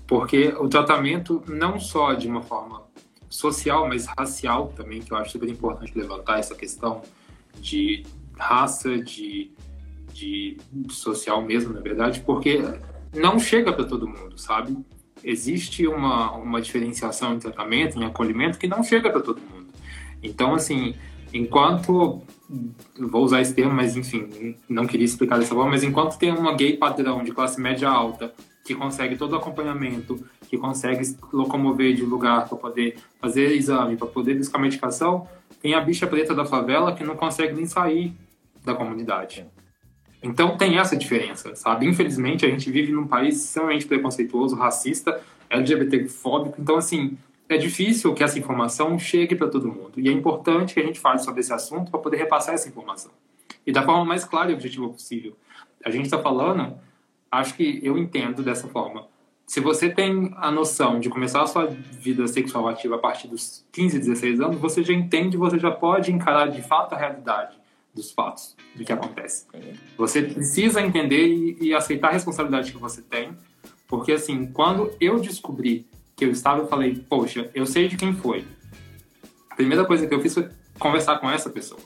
[0.08, 2.84] porque o tratamento não só de uma forma
[3.30, 7.02] social, mas racial também, que eu acho super importante levantar essa questão
[7.60, 8.04] de
[8.38, 9.52] raça, de,
[10.14, 10.58] de
[10.90, 12.62] social mesmo, na verdade, porque
[13.14, 14.78] não chega para todo mundo, sabe?
[15.26, 19.68] existe uma, uma diferenciação em tratamento, em acolhimento, que não chega para todo mundo.
[20.22, 20.96] Então, assim,
[21.34, 22.22] enquanto.
[23.00, 26.54] Vou usar esse termo, mas enfim, não queria explicar dessa forma, mas enquanto tem uma
[26.54, 28.32] gay padrão de classe média alta
[28.64, 33.98] que consegue todo o acompanhamento, que consegue se locomover de lugar para poder fazer exame,
[33.98, 35.28] para poder buscar medicação,
[35.60, 38.14] tem a bicha preta da favela que não consegue nem sair
[38.66, 39.46] da comunidade.
[40.22, 41.88] Então tem essa diferença, sabe?
[41.88, 47.16] Infelizmente a gente vive num país extremamente preconceituoso, racista, LGBTfóbico, então assim,
[47.48, 49.94] é difícil que essa informação chegue para todo mundo.
[49.98, 53.12] E é importante que a gente fale sobre esse assunto para poder repassar essa informação.
[53.66, 55.36] E da forma mais clara e objetiva possível.
[55.84, 56.76] A gente está falando,
[57.32, 59.08] acho que eu entendo dessa forma.
[59.46, 63.64] Se você tem a noção de começar a sua vida sexual ativa a partir dos
[63.72, 67.56] 15, 16 anos, você já entende, você já pode encarar de fato a realidade
[67.96, 69.46] dos fatos, do que acontece.
[69.98, 73.36] Você precisa entender e, e, aceitar a responsabilidade que você tem,
[73.88, 78.14] Porque, assim, quando eu descobri que eu estava, eu falei, poxa, eu sei de quem
[78.14, 78.44] foi.
[79.50, 81.80] A primeira coisa que eu fiz foi conversar com essa pessoa.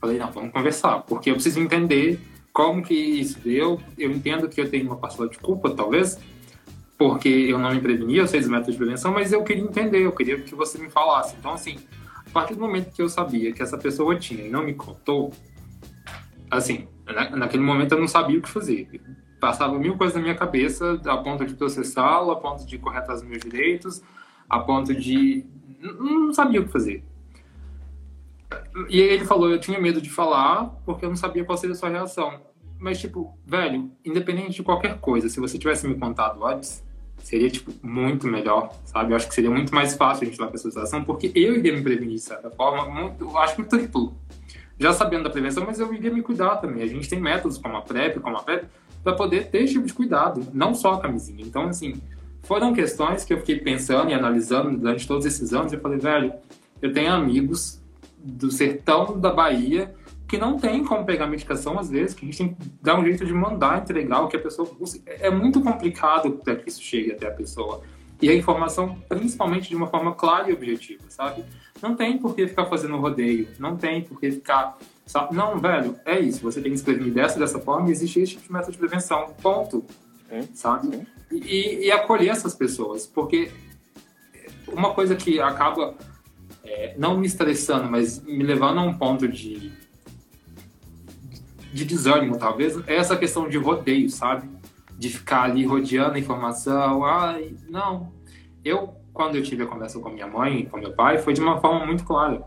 [0.00, 2.18] Falei, não, vamos conversar, porque eu preciso entender
[2.52, 3.80] como que isso deu.
[3.96, 6.18] Eu entendo que eu tenho uma parcela de culpa, talvez,
[6.98, 10.04] porque eu não me preveni, eu sei dos métodos de prevenção, mas eu queria entender,
[10.04, 11.36] eu queria que você me falasse.
[11.38, 11.78] Então, assim,
[12.32, 15.34] a partir do momento que eu sabia que essa pessoa tinha e não me contou,
[16.50, 16.88] assim,
[17.36, 18.88] naquele momento eu não sabia o que fazer.
[19.38, 23.20] Passava mil coisas na minha cabeça, a ponto de processá-lo, a ponto de correr atrás
[23.20, 24.02] dos meus direitos,
[24.48, 25.44] a ponto de.
[25.78, 27.04] Não sabia o que fazer.
[28.88, 31.78] E ele falou: eu tinha medo de falar porque eu não sabia qual seria a
[31.78, 32.40] sua reação.
[32.78, 36.82] Mas, tipo, velho, independente de qualquer coisa, se você tivesse me contado antes,
[37.22, 39.12] seria, tipo, muito melhor, sabe?
[39.12, 41.56] Eu acho que seria muito mais fácil a gente falar com essa situação, porque eu
[41.56, 44.14] iria me prevenir de certa forma, muito, eu acho que triplo
[44.82, 46.82] já sabendo da prevenção, mas eu iria me cuidar também.
[46.82, 48.64] A gente tem métodos como a PrEP, como a PrEP,
[49.02, 51.44] para poder ter esse tipo de cuidado, não só a camisinha.
[51.44, 52.00] Então, assim,
[52.42, 55.72] foram questões que eu fiquei pensando e analisando durante todos esses anos.
[55.72, 56.32] Eu falei, velho,
[56.80, 57.80] eu tenho amigos
[58.18, 59.94] do sertão da Bahia
[60.32, 63.04] que não tem como pegar medicação às vezes, que a gente tem que dar um
[63.04, 64.98] jeito de mandar, entregar o que a pessoa busca.
[65.06, 67.82] É muito complicado para que isso chegue até a pessoa.
[68.18, 71.44] E a informação, principalmente de uma forma clara e objetiva, sabe?
[71.82, 74.78] Não tem por que ficar fazendo rodeio, não tem por que ficar.
[75.04, 75.36] Sabe?
[75.36, 76.40] Não, velho, é isso.
[76.44, 78.78] Você tem que se prevenir dessa dessa forma e existe esse tipo de método de
[78.78, 79.34] prevenção.
[79.42, 79.84] Ponto.
[80.30, 80.48] Sim.
[80.54, 80.96] Sabe?
[80.96, 81.06] Sim.
[81.30, 83.50] E, e, acolher essas pessoas, porque
[84.66, 85.94] uma coisa que acaba
[86.64, 89.72] é, não me estressando, mas me levando a um ponto de,
[91.72, 94.48] de desânimo, talvez, é essa questão de rodeio, sabe?
[94.98, 97.04] De ficar ali rodeando a informação.
[97.04, 98.12] Ai, não.
[98.64, 101.60] Eu quando eu tive a conversa com minha mãe com meu pai, foi de uma
[101.60, 102.42] forma muito clara.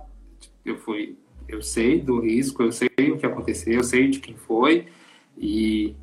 [0.63, 4.35] Eu fui, eu sei do risco, eu sei o que aconteceu, eu sei de quem
[4.35, 4.87] foi
[5.37, 5.95] e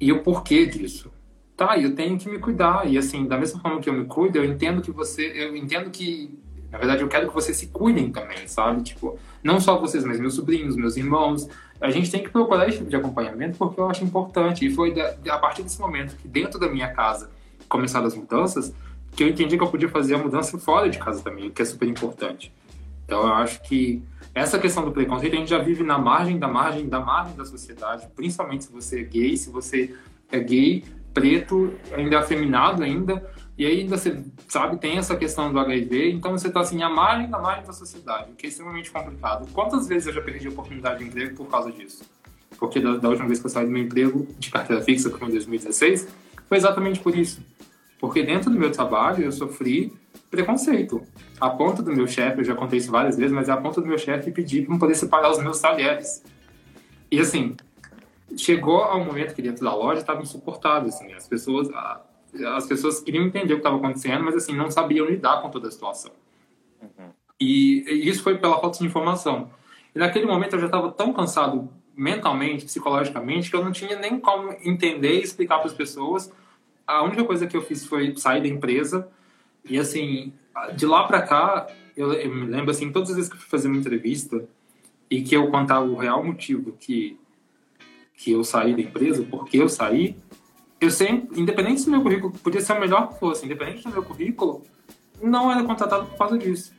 [0.00, 1.10] e o porquê disso.
[1.56, 4.38] Tá, eu tenho que me cuidar e assim, da mesma forma que eu me cuido,
[4.38, 6.36] eu entendo que você, eu entendo que
[6.74, 8.82] na verdade eu quero que vocês se cuidem também, sabe?
[8.82, 11.48] Tipo, não só vocês, mas meus sobrinhos, meus irmãos.
[11.80, 14.66] A gente tem que procurar esse tipo de acompanhamento porque eu acho importante.
[14.66, 17.30] E foi a partir desse momento que dentro da minha casa
[17.68, 18.74] começaram as mudanças,
[19.12, 21.62] que eu entendi que eu podia fazer a mudança fora de casa também, o que
[21.62, 22.52] é super importante.
[23.04, 24.02] Então eu acho que
[24.34, 27.44] essa questão do preconceito a gente já vive na margem da margem da margem da
[27.44, 29.94] sociedade, principalmente se você é gay, se você
[30.32, 30.82] é gay,
[31.12, 33.24] preto, ainda afeminado ainda,
[33.56, 36.88] e aí ainda você sabe, tem essa questão do HIV, então você está assim, à
[36.88, 39.48] margem da margem da sociedade, o que é extremamente complicado.
[39.52, 42.04] Quantas vezes eu já perdi a oportunidade de emprego por causa disso?
[42.58, 45.18] Porque da, da última vez que eu saí do meu emprego de carteira fixa, que
[45.18, 46.08] foi em 2016,
[46.48, 47.40] foi exatamente por isso
[48.04, 49.90] porque dentro do meu trabalho eu sofri
[50.30, 51.02] preconceito.
[51.40, 53.80] A ponta do meu chefe, eu já contei isso várias vezes, mas é a ponta
[53.80, 56.22] do meu chefe pedir para poder separar os meus talheres.
[57.10, 57.56] E assim,
[58.36, 61.68] chegou ao momento que dentro da loja estava insuportável, assim, as pessoas,
[62.56, 65.68] as pessoas queriam entender o que estava acontecendo, mas assim, não sabiam lidar com toda
[65.68, 66.12] a situação.
[66.80, 67.10] Uhum.
[67.40, 69.50] E, e isso foi pela falta de informação.
[69.94, 74.18] E naquele momento eu já estava tão cansado mentalmente, psicologicamente, que eu não tinha nem
[74.18, 76.32] como entender e explicar para as pessoas
[76.86, 79.08] a única coisa que eu fiz foi sair da empresa
[79.64, 80.32] e assim
[80.76, 81.66] de lá para cá
[81.96, 84.44] eu, eu, me lembro assim todas as vezes que eu fui fazer uma entrevista
[85.10, 87.18] e que eu contava o real motivo que
[88.16, 90.16] que eu saí da empresa porque eu saí
[90.84, 94.02] eu sempre independente se meu currículo podia ser o melhor que fosse independente do meu
[94.02, 94.62] currículo
[95.22, 96.72] não era contratado por causa disso.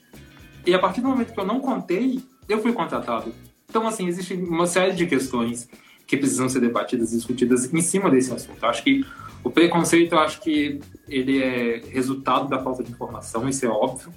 [0.65, 3.33] E a partir do momento que eu não contei eu fui contratado.
[3.69, 5.67] Então assim existe uma série de questões
[6.05, 8.61] que precisam ser debatidas e discutidas em cima desse assunto.
[8.61, 9.03] Eu acho que
[9.43, 14.11] o preconceito, eu acho que ele é resultado da falta de informação, isso é óbvio,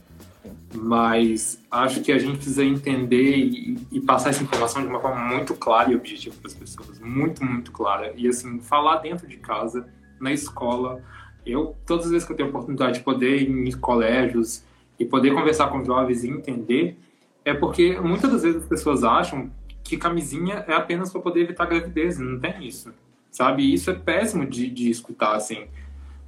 [0.74, 5.20] mas acho que a gente precisa entender e, e passar essa informação de uma forma
[5.24, 8.12] muito clara e objetiva para as pessoas, muito, muito clara.
[8.16, 9.88] E, assim, falar dentro de casa,
[10.20, 11.02] na escola.
[11.46, 14.62] Eu, todas as vezes que eu tenho a oportunidade de poder ir em colégios
[14.98, 16.98] e poder conversar com jovens e entender,
[17.44, 19.50] é porque muitas das vezes as pessoas acham
[19.82, 22.92] que camisinha é apenas para poder evitar gravidez, não tem isso
[23.30, 23.62] sabe?
[23.62, 25.68] E isso é péssimo de, de escutar, assim,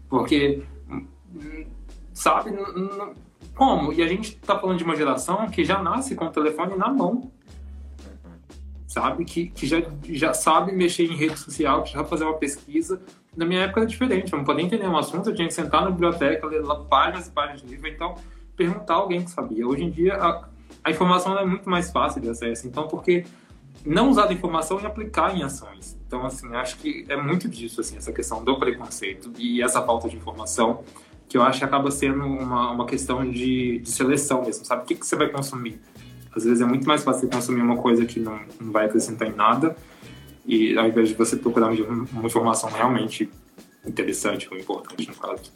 [0.08, 0.62] porque,
[2.12, 2.52] sabe,
[3.54, 3.92] como?
[3.92, 6.88] E a gente tá falando de uma geração que já nasce com o telefone na
[6.88, 7.30] mão,
[8.86, 9.24] sabe?
[9.24, 13.00] Que, que já, já sabe mexer em rede social, que já fazer uma pesquisa.
[13.36, 15.84] Na minha época era diferente, eu não podia entender um assunto, eu tinha que sentar
[15.84, 18.14] na biblioteca, ler lá páginas e páginas de livro, então
[18.56, 19.66] perguntar a alguém que sabia.
[19.66, 20.48] Hoje em dia a,
[20.82, 23.24] a informação é muito mais fácil de acesso, então porque
[23.84, 25.98] não usar a informação e aplicar em ações.
[26.06, 30.08] Então, assim, acho que é muito disso, assim, essa questão do preconceito e essa falta
[30.08, 30.82] de informação,
[31.30, 34.82] que eu acho que acaba sendo uma, uma questão de, de seleção mesmo, sabe?
[34.82, 35.80] O que, que você vai consumir?
[36.34, 39.32] Às vezes é muito mais fácil consumir uma coisa que não, não vai acrescentar em
[39.32, 39.76] nada,
[40.44, 43.30] e ao invés de você procurar uma informação realmente
[43.86, 45.52] interessante ou importante no caso.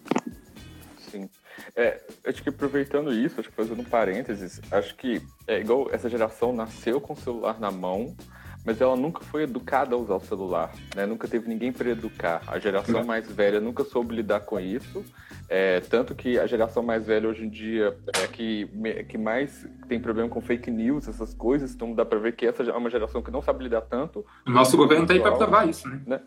[1.11, 1.29] Sim.
[1.75, 6.09] É, acho que aproveitando isso, acho que fazendo um parênteses, acho que é igual essa
[6.09, 8.15] geração nasceu com o celular na mão,
[8.65, 11.05] mas ela nunca foi educada a usar o celular, né?
[11.05, 12.43] Nunca teve ninguém para educar.
[12.47, 13.07] A geração uhum.
[13.07, 15.05] mais velha nunca soube lidar com isso,
[15.49, 18.69] é, tanto que a geração mais velha hoje em dia é que,
[19.09, 22.63] que mais tem problema com fake news, essas coisas, então dá para ver que essa
[22.63, 24.25] é uma geração que não sabe lidar tanto.
[24.47, 26.01] O nosso governo está aí para provar isso, né?
[26.07, 26.21] né?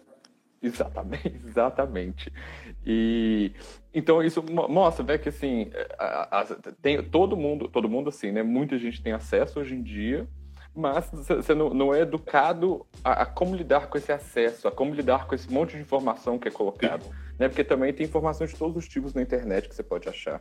[0.61, 2.33] Exatamente, exatamente.
[2.85, 3.51] E
[3.93, 6.45] então isso mostra, né, que assim, a, a,
[6.81, 10.27] tem todo mundo, todo mundo assim, né, muita gente tem acesso hoje em dia,
[10.77, 14.93] mas você não, não, é educado a, a, como lidar com esse acesso, a como
[14.93, 17.03] lidar com esse monte de informação que é colocado,
[17.39, 17.49] né?
[17.49, 20.39] Porque também tem informações de todos os tipos na internet que você pode achar.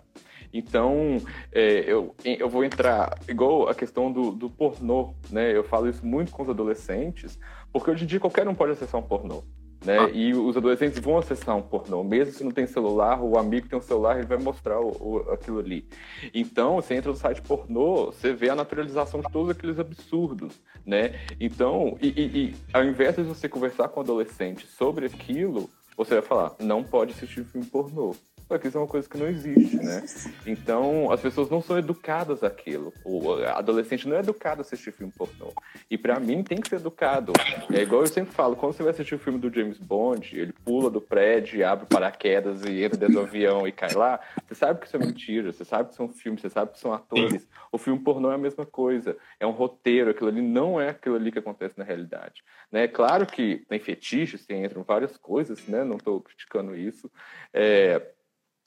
[0.53, 1.17] Então,
[1.51, 5.57] é, eu, eu vou entrar igual a questão do, do pornô, né?
[5.57, 7.39] Eu falo isso muito com os adolescentes,
[7.73, 9.43] porque hoje em dia qualquer um pode acessar um pornô.
[9.87, 9.99] Né?
[10.01, 10.11] Ah.
[10.13, 13.79] E os adolescentes vão acessar um pornô, mesmo se não tem celular, o amigo tem
[13.79, 15.89] um celular, ele vai mostrar o, o, aquilo ali.
[16.35, 21.21] Então, você entra no site pornô, você vê a naturalização de todos aqueles absurdos, né?
[21.39, 26.15] Então, e, e, e ao invés de você conversar com o adolescente sobre aquilo, você
[26.15, 28.13] vai falar, não pode assistir filme pornô.
[28.49, 30.05] Só que isso é uma coisa que não existe, né?
[30.47, 32.93] Então, as pessoas não são educadas àquilo.
[33.05, 35.53] O adolescente não é educado a assistir filme pornô.
[35.91, 37.33] E para mim tem que ser educado.
[37.73, 40.53] É igual eu sempre falo, quando você vai assistir o filme do James Bond, ele
[40.53, 44.81] pula do prédio, abre paraquedas e entra dentro do avião e cai lá, você sabe
[44.81, 47.47] que isso é mentira, você sabe que são filmes, você sabe que são atores.
[47.73, 49.17] O filme pornô é a mesma coisa.
[49.41, 52.45] É um roteiro, aquilo ali não é aquilo ali que acontece na realidade.
[52.71, 52.87] Né?
[52.87, 55.83] Claro que tem fetiches, tem, entram várias coisas, né?
[55.83, 57.11] Não estou criticando isso.
[57.53, 58.01] É,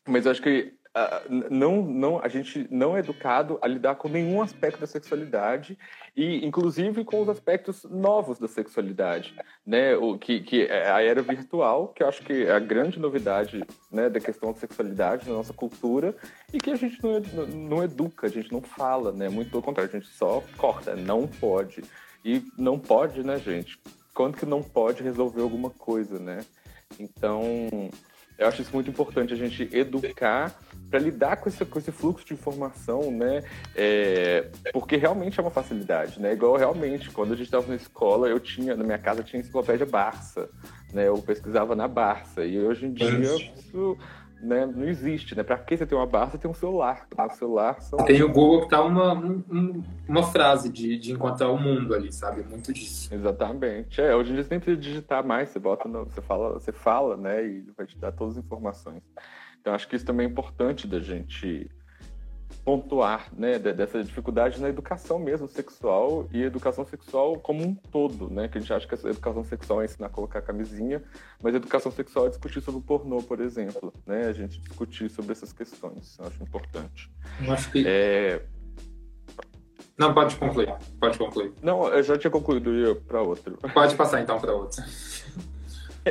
[0.07, 4.09] mas eu acho que uh, não, não, a gente não é educado a lidar com
[4.09, 5.77] nenhum aspecto da sexualidade
[6.15, 9.35] e, inclusive, com os aspectos novos da sexualidade,
[9.65, 9.95] né?
[9.95, 13.63] O que, que é a era virtual, que eu acho que é a grande novidade,
[13.91, 16.15] né, da questão da sexualidade na nossa cultura
[16.53, 19.29] e que a gente não, não educa, a gente não fala, né?
[19.29, 21.83] Muito pelo contrário, a gente só corta, não pode.
[22.23, 23.79] E não pode, né, gente?
[24.13, 26.43] Quando que não pode resolver alguma coisa, né?
[26.99, 27.89] Então,
[28.39, 30.57] eu acho isso muito importante, a gente educar
[30.89, 33.43] para lidar com esse, com esse fluxo de informação, né?
[33.75, 36.33] É, porque realmente é uma facilidade, né?
[36.33, 39.85] Igual realmente, quando a gente estava na escola, eu tinha, na minha casa tinha enciclopédia
[39.85, 40.49] Barça,
[40.93, 41.07] né?
[41.07, 42.45] Eu pesquisava na Barça.
[42.45, 43.97] E hoje em dia isso
[44.41, 45.43] né, não existe, né?
[45.43, 47.07] Para que você tem uma barra, você tem um celular.
[47.17, 47.25] Né?
[47.25, 47.99] O celular são...
[48.05, 52.11] Tem o Google que tá uma, um, uma frase de, de encontrar o mundo ali,
[52.11, 52.43] sabe?
[52.43, 53.13] Muito disso.
[53.13, 54.01] Exatamente.
[54.01, 56.71] É, hoje em dia você nem precisa digitar mais, você bota no, você fala, você
[56.71, 57.45] fala, né?
[57.45, 59.03] E vai te dar todas as informações.
[59.59, 61.69] Então acho que isso também é importante da gente
[62.63, 68.47] pontuar, né, dessa dificuldade na educação mesmo sexual e educação sexual como um todo, né,
[68.47, 71.01] que a gente acha que a educação sexual é ensinar a colocar camisinha,
[71.41, 75.09] mas a educação sexual é discutir sobre o pornô, por exemplo, né, a gente discutir
[75.09, 77.11] sobre essas questões, eu acho importante.
[77.45, 77.83] Eu acho que...
[77.87, 78.45] É...
[79.97, 81.53] Não, pode concluir, pode concluir.
[81.61, 82.71] Não, eu já tinha concluído,
[83.05, 83.57] para outro.
[83.73, 84.81] Pode passar então para outro.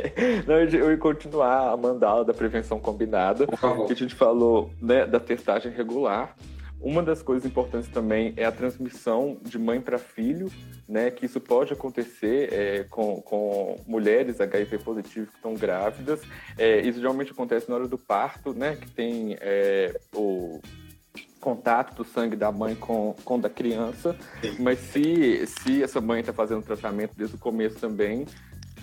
[0.47, 5.19] Não, eu ia continuar a mandala da prevenção combinada, que a gente falou né, da
[5.19, 6.35] testagem regular.
[6.81, 10.49] Uma das coisas importantes também é a transmissão de mãe para filho,
[10.87, 11.11] né?
[11.11, 16.21] Que isso pode acontecer é, com, com mulheres HIV positivas que estão grávidas.
[16.57, 18.77] É, isso geralmente acontece na hora do parto, né?
[18.77, 20.61] Que tem é, o
[21.41, 24.15] contato do sangue da mãe com, com da criança.
[24.57, 28.25] Mas se, se essa mãe está fazendo tratamento desde o começo também,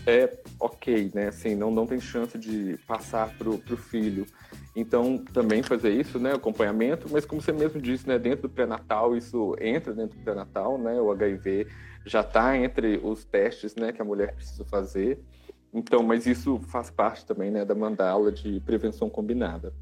[0.06, 1.28] é ok, né?
[1.28, 4.24] Assim, não, não tem chance de passar pro, pro filho.
[4.74, 6.32] Então, também fazer isso, né?
[6.32, 8.18] Acompanhamento, mas como você mesmo disse, né?
[8.18, 11.00] Dentro do pré-natal, isso entra dentro do pré-natal, né?
[11.00, 11.66] O HIV
[12.04, 13.92] já está entre os testes, né?
[13.92, 15.18] Que a mulher precisa fazer.
[15.74, 17.64] Então, mas isso faz parte também, né?
[17.64, 19.74] Da mandala de prevenção combinada.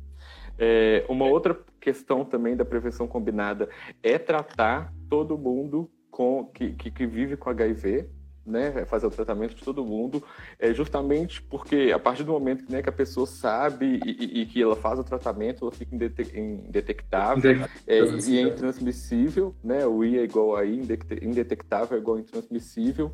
[0.58, 3.68] É, uma outra questão também da prevenção combinada
[4.02, 8.08] é tratar todo mundo com, que, que, que vive com HIV,
[8.46, 10.22] né, fazer o tratamento de todo mundo,
[10.58, 14.62] é justamente porque a partir do momento né, que a pessoa sabe e, e que
[14.62, 20.22] ela faz o tratamento, ela fica indetectável é, e é intransmissível, né, o I é
[20.24, 20.80] igual a I,
[21.22, 23.12] indetectável é igual a intransmissível,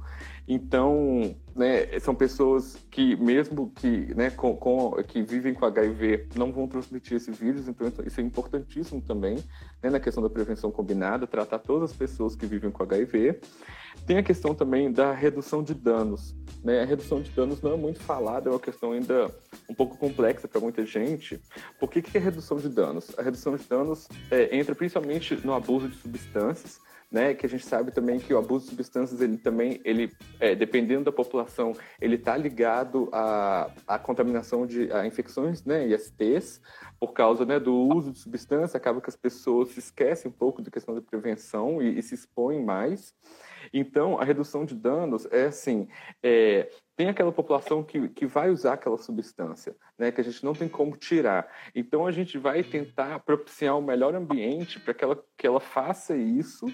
[0.53, 6.53] então, né, são pessoas que mesmo que, né, com, com, que vivem com HIV não
[6.53, 9.37] vão transmitir esse vírus, então isso é importantíssimo também,
[9.83, 13.41] né, na questão da prevenção combinada, tratar todas as pessoas que vivem com HIV,
[14.07, 16.35] tem a questão também da redução de danos.
[16.63, 16.83] Né?
[16.83, 19.31] A redução de danos não é muito falada, é uma questão ainda
[19.69, 21.41] um pouco complexa para muita gente.
[21.79, 23.13] Por que, que é redução de danos?
[23.19, 26.81] A redução de danos é, entra principalmente no abuso de substâncias,
[27.11, 27.35] né?
[27.35, 31.05] Que a gente sabe também que o abuso de substâncias, ele também, ele, é, dependendo
[31.05, 35.87] da população, ele está ligado à, à contaminação de a infecções, né?
[35.89, 36.61] ISTs,
[36.99, 40.63] por causa né, do uso de substância, acaba que as pessoas se esquecem um pouco
[40.63, 43.15] da questão da prevenção e, e se expõem mais.
[43.73, 45.89] Então, a redução de danos é assim:
[46.23, 50.53] é, tem aquela população que, que vai usar aquela substância, né, que a gente não
[50.53, 51.49] tem como tirar.
[51.75, 56.17] Então, a gente vai tentar propiciar um melhor ambiente para que ela, que ela faça
[56.17, 56.67] isso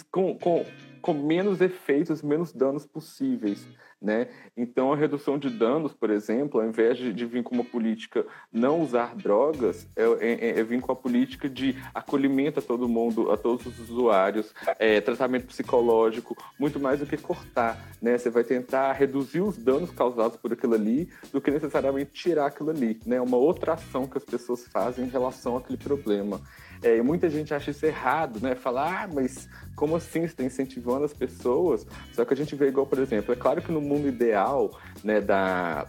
[0.00, 0.64] com, com,
[1.00, 3.66] com menos efeitos, menos danos possíveis.
[4.02, 4.26] Né?
[4.56, 8.26] Então, a redução de danos, por exemplo, ao invés de, de vir com uma política
[8.52, 13.30] não usar drogas, é, é, é, vir com a política de acolhimento a todo mundo,
[13.30, 17.78] a todos os usuários, é, tratamento psicológico, muito mais do que cortar.
[18.02, 18.18] Né?
[18.18, 22.70] Você vai tentar reduzir os danos causados por aquilo ali do que necessariamente tirar aquilo
[22.70, 22.98] ali.
[23.06, 23.20] Né?
[23.20, 26.40] Uma outra ação que as pessoas fazem em relação àquele problema.
[26.82, 28.54] É, e muita gente acha isso errado, né?
[28.54, 31.86] Falar, ah, mas como assim você está incentivando as pessoas?
[32.12, 35.20] Só que a gente vê igual, por exemplo, é claro que no mundo ideal, né,
[35.20, 35.86] da,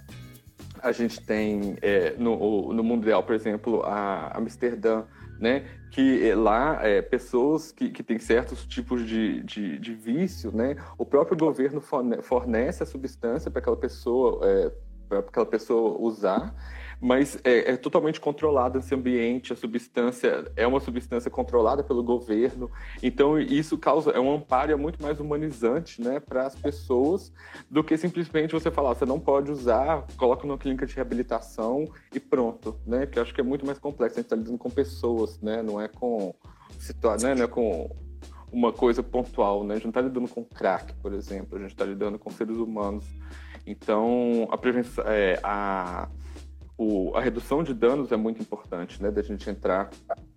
[0.81, 5.03] a gente tem é, no, no mundo ideal, por exemplo, a Amsterdã,
[5.39, 10.51] né, que é, lá é, pessoas que, que têm certos tipos de, de, de, vício,
[10.51, 11.81] né, o próprio governo
[12.21, 14.71] fornece a substância para aquela pessoa é,
[15.09, 16.53] para aquela pessoa usar
[16.99, 22.69] mas é, é, totalmente controlado esse ambiente, a substância é uma substância controlada pelo governo,
[23.01, 27.31] então isso causa é um amparo muito mais humanizante, né, para as pessoas
[27.69, 32.19] do que simplesmente você falar você não pode usar, coloca numa clínica de reabilitação e
[32.19, 34.69] pronto, né, que eu acho que é muito mais complexo, a gente está lidando com
[34.69, 36.33] pessoas, né, não é com
[36.79, 37.89] situação, né, não é com
[38.51, 41.71] uma coisa pontual, né, a gente não está lidando com crack, por exemplo, a gente
[41.71, 43.05] está lidando com seres humanos,
[43.65, 46.07] então a prevenção, é, a
[46.77, 49.11] o, a redução de danos é muito importante, né?
[49.11, 49.89] Da gente entrar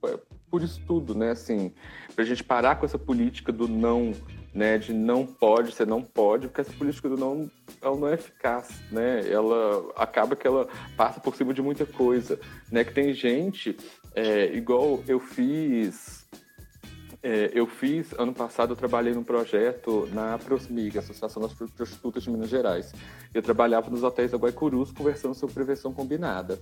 [0.04, 0.18] é,
[0.50, 1.30] por isso tudo, né?
[1.30, 1.72] Assim,
[2.14, 4.12] para a gente parar com essa política do não,
[4.54, 4.78] né?
[4.78, 8.68] De não pode, você não pode, porque essa política do não, ela não é eficaz,
[8.90, 9.28] né?
[9.30, 12.38] Ela acaba que ela passa por cima de muita coisa,
[12.70, 12.84] né?
[12.84, 13.76] Que tem gente,
[14.14, 16.15] é, igual eu fiz
[17.28, 22.30] é, eu fiz, ano passado, eu trabalhei num projeto na Prosmig, Associação das Prostitutas de
[22.30, 22.94] Minas Gerais.
[23.34, 26.56] Eu trabalhava nos hotéis da Guaicurus conversando sobre prevenção combinada.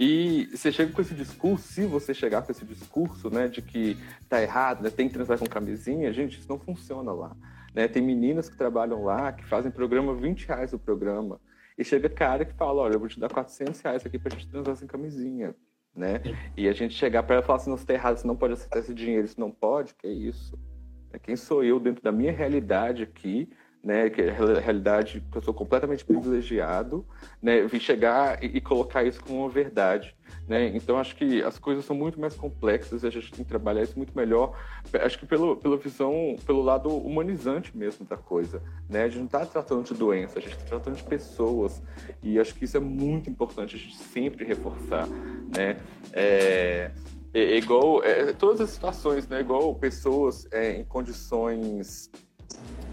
[0.00, 3.96] E você chega com esse discurso, se você chegar com esse discurso, né, de que
[4.28, 7.36] tá errado, né, tem que transar com camisinha, gente, isso não funciona lá.
[7.72, 7.86] Né?
[7.86, 11.40] Tem meninas que trabalham lá, que fazem programa 20 reais o programa.
[11.78, 14.48] E chega cara que fala, olha, eu vou te dar 400 reais aqui pra gente
[14.48, 15.54] transar sem camisinha
[15.94, 16.20] né?
[16.56, 18.36] E a gente chegar para ela e falar assim, não, você tá errado, você não
[18.36, 20.58] pode aceitar esse dinheiro, isso não pode, que é isso?
[21.22, 23.50] Quem sou eu dentro da minha realidade aqui,
[23.82, 27.06] né, que é a realidade que eu sou completamente privilegiado,
[27.42, 30.16] né, vir chegar e, e, colocar isso como uma verdade,
[30.46, 30.68] né?
[30.74, 33.82] Então acho que as coisas são muito mais complexas e a gente tem que trabalhar
[33.82, 34.58] isso muito melhor,
[35.02, 39.04] acho que pelo pela visão, pelo lado humanizante mesmo da coisa, né?
[39.04, 41.82] A gente não está tratando de doença, a gente está tratando de pessoas
[42.22, 45.06] e acho que isso é muito importante a gente sempre reforçar,
[45.56, 45.78] né?
[46.12, 46.90] É,
[47.32, 49.40] é, é igual é, todas as situações, né?
[49.40, 52.10] Igual pessoas é, em condições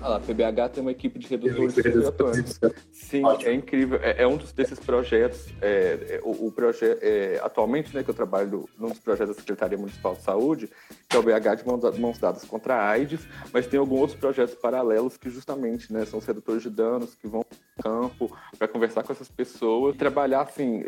[0.02, 2.60] ah a PBH tem uma equipe de redutores atuantes.
[2.92, 3.50] Sim, Ótimo.
[3.50, 4.00] é incrível.
[4.02, 5.48] É, é, um dos, desses projetos.
[5.62, 9.42] É, é, o, o projeto é, atualmente, né, que eu trabalho num dos projetos da
[9.42, 10.70] Secretaria Municipal de Saúde,
[11.08, 14.20] que é o BH de mãos, mãos dadas contra a AIDS, mas tem alguns outros
[14.20, 18.68] projetos paralelos que justamente, né, são os redutores de danos que vão no campo para
[18.68, 20.84] conversar com essas pessoas, trabalhar assim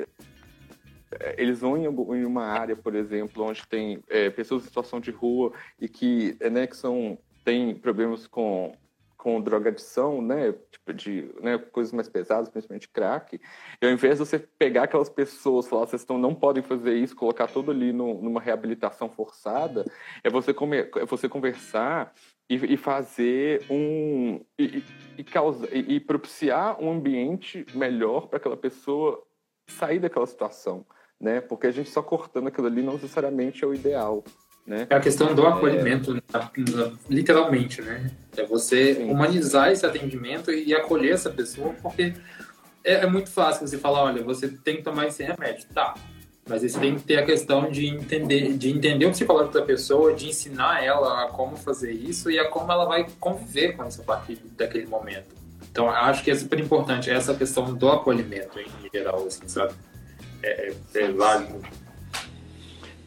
[1.20, 5.12] é, eles vão em, uma área, por exemplo, onde tem é, pessoas em situação de
[5.12, 8.74] rua e que, né, que são, têm problemas com
[9.22, 13.40] com drogadição, né, tipo de né, coisas mais pesadas, principalmente crack,
[13.80, 17.16] e ao invés de você pegar aquelas pessoas, falar, vocês estão, não podem fazer isso,
[17.16, 19.86] colocar tudo ali no, numa reabilitação forçada,
[20.24, 20.56] é você,
[20.96, 22.12] é você conversar
[22.50, 24.84] e, e fazer um e,
[25.20, 29.22] e, causa, e, e propiciar um ambiente melhor para aquela pessoa
[29.68, 30.84] sair daquela situação,
[31.20, 31.42] né?
[31.42, 34.24] Porque a gente só cortando aquilo ali não necessariamente é o ideal.
[34.66, 34.86] Né?
[34.90, 36.92] É a questão do acolhimento, é...
[37.10, 38.12] literalmente, né?
[38.38, 39.12] É você Sim.
[39.12, 42.14] humanizar esse atendimento e acolher essa pessoa, porque
[42.84, 45.96] é, é, muito fácil você falar, olha, você tem que tomar esse remédio, tá?
[46.48, 50.14] Mas você tem que ter a questão de entender, de entender o psicológico da pessoa,
[50.14, 54.02] de ensinar ela a como fazer isso e a como ela vai conviver com isso
[54.02, 55.36] a partir daquele momento.
[55.72, 59.74] Então, acho que é super importante essa questão do acolhimento em geral, assim, sabe?
[60.44, 61.62] É, é, é válido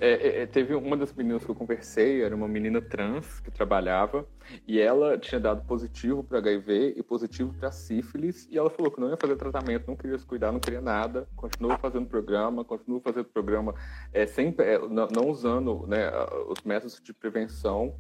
[0.01, 3.51] é, é, é, teve uma das meninas que eu conversei, era uma menina trans que
[3.51, 4.27] trabalhava,
[4.67, 9.01] e ela tinha dado positivo para HIV e positivo para sífilis, e ela falou que
[9.01, 13.01] não ia fazer tratamento, não queria se cuidar, não queria nada, continuou fazendo programa, continuou
[13.01, 13.75] fazendo programa
[14.13, 16.11] é, sem, é, não, não, usando né,
[16.49, 17.95] os métodos de prevenção,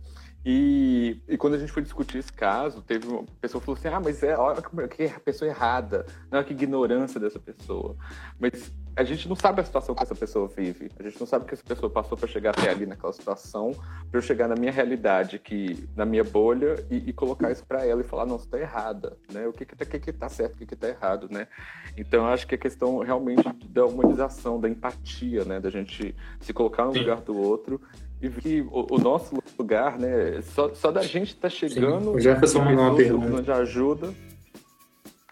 [0.44, 3.88] E, e quando a gente foi discutir esse caso, teve uma pessoa que falou assim:
[3.88, 7.96] ah, mas é, olha que a pessoa errada, não é que ignorância dessa pessoa.
[8.38, 10.90] Mas a gente não sabe a situação que essa pessoa vive.
[10.98, 13.72] A gente não sabe o que essa pessoa passou para chegar até ali naquela situação,
[14.10, 17.84] para eu chegar na minha realidade, que na minha bolha e, e colocar isso para
[17.84, 19.48] ela e falar não, você está errada, né?
[19.48, 21.48] O que que, tá, que que tá certo, o que que tá errado, né?
[21.96, 25.58] Então acho que a questão realmente da humanização, da empatia, né?
[25.58, 27.80] Da gente se colocar no lugar do outro
[28.26, 30.40] e que o, o, nosso lugar, né?
[30.42, 32.04] Só, só da gente estar tá chegando.
[32.04, 32.16] Sim.
[32.16, 34.14] O Jefferson mandou uma pergunta de ajuda.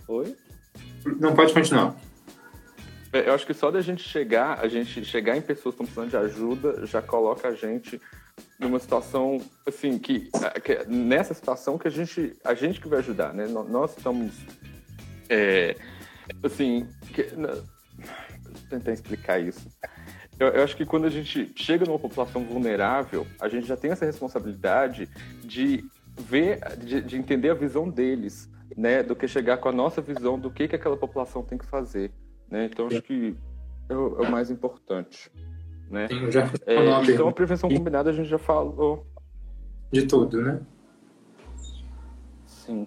[0.09, 0.37] Oi?
[1.19, 1.97] Não pode continuar.
[3.13, 5.87] É, eu acho que só da gente chegar, a gente chegar em pessoas que estão
[5.87, 8.01] precisando de ajuda, já coloca a gente
[8.59, 10.31] numa situação assim que,
[10.65, 13.47] que nessa situação que a gente a gente que vai ajudar, né?
[13.47, 14.33] Nós estamos
[15.29, 15.77] é,
[16.43, 17.63] assim, que, não,
[18.69, 19.69] tentar explicar isso.
[20.39, 23.91] Eu, eu, acho que quando a gente chega numa população vulnerável, a gente já tem
[23.91, 25.09] essa responsabilidade
[25.45, 25.85] de
[26.19, 29.03] ver, de, de entender a visão deles, né?
[29.03, 32.11] Do que chegar com a nossa visão do que que aquela população tem que fazer.
[32.51, 32.69] Né?
[32.71, 33.35] Então, acho que
[33.89, 35.31] é o, é o mais importante.
[35.91, 36.09] Né?
[36.67, 39.07] É, então, a prevenção combinada a gente já falou.
[39.91, 40.61] De tudo, né?
[42.47, 42.87] Sim.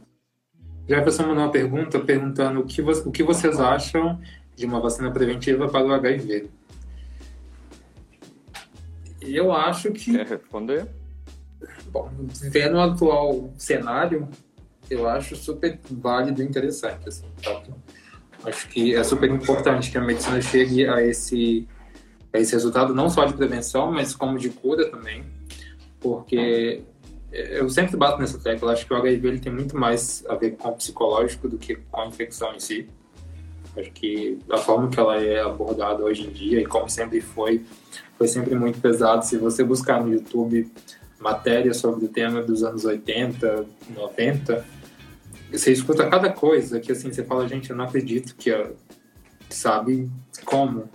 [0.88, 4.20] Jefferson mandou uma pergunta perguntando o que, o que vocês acham
[4.56, 6.50] de uma vacina preventiva para o HIV.
[9.28, 10.12] Eu acho que.
[10.12, 10.88] Quer responder?
[11.88, 12.10] Bom,
[12.52, 14.28] vendo o atual cenário,
[14.90, 17.08] eu acho super válido e interessante.
[17.08, 17.62] Assim, tá?
[18.44, 21.68] Acho que é super importante que a medicina chegue a esse,
[22.32, 25.26] a esse resultado, não só de prevenção, mas como de cura também,
[26.00, 26.84] porque
[27.32, 30.52] eu sempre bato nessa tecla, acho que o HIV ele tem muito mais a ver
[30.52, 32.90] com o psicológico do que com a infecção em si.
[33.78, 37.66] Acho que a forma que ela é abordada hoje em dia, e como sempre foi,
[38.18, 39.26] foi sempre muito pesado.
[39.26, 40.72] Se você buscar no YouTube
[41.20, 43.66] matérias sobre o tema dos anos 80,
[43.96, 44.66] 90,
[45.52, 48.52] você escuta cada coisa que assim você fala, gente, eu não acredito que
[49.50, 50.10] sabe
[50.46, 50.90] como.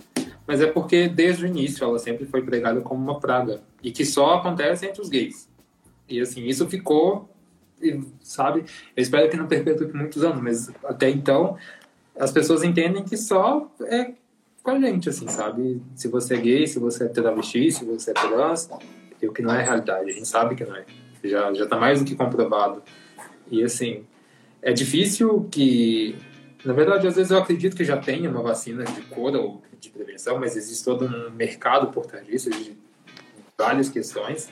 [0.47, 4.05] Mas é porque desde o início ela sempre foi pregada como uma praga e que
[4.05, 5.49] só acontece entre os gays.
[6.09, 7.29] E assim, isso ficou,
[8.21, 8.65] sabe?
[8.95, 11.57] Eu espero que não perpetue por muitos anos, mas até então
[12.17, 14.13] as pessoas entendem que só é
[14.63, 15.81] com a gente, assim, sabe?
[15.95, 18.69] Se você é gay, se você é travesti, se você é trans,
[19.23, 20.85] o que não é realidade, a gente sabe que não é.
[21.23, 22.81] Já, já tá mais do que comprovado.
[23.49, 24.05] E assim,
[24.61, 26.15] é difícil que.
[26.63, 29.89] Na verdade, às vezes eu acredito que já tenha uma vacina de cura ou de
[29.89, 32.77] prevenção, mas existe todo um mercado por trás disso, de
[33.57, 34.47] várias questões.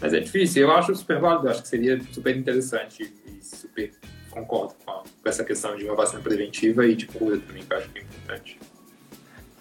[0.00, 0.62] Mas é difícil.
[0.62, 3.92] Eu acho super válido, acho que seria super interessante e super
[4.30, 7.88] concordo com, essa questão de uma vacina preventiva e de cura também, que eu acho
[7.90, 8.58] que é importante.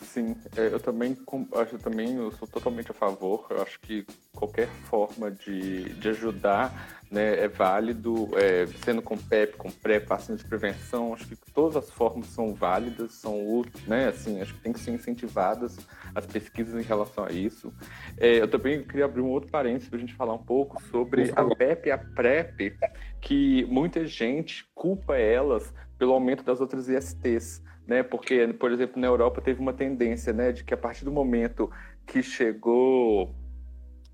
[0.01, 1.15] Sim, é, eu também
[1.55, 3.45] acho também eu sou totalmente a favor.
[3.51, 9.55] Eu acho que qualquer forma de, de ajudar né, é válido, é, sendo com PEP,
[9.57, 14.07] com PrEP, vacina de prevenção, acho que todas as formas são válidas, são úteis, né,
[14.09, 15.79] assim, acho que tem que ser incentivadas
[16.13, 17.73] as pesquisas em relação a isso.
[18.17, 21.31] É, eu também queria abrir um outro parênteses para a gente falar um pouco sobre
[21.35, 22.77] a PEP e a PrEP,
[23.21, 29.07] que muita gente culpa elas pelo aumento das outras ISTs, né, porque, por exemplo, na
[29.07, 31.69] Europa teve uma tendência, né, de que a partir do momento
[32.05, 33.35] que chegou...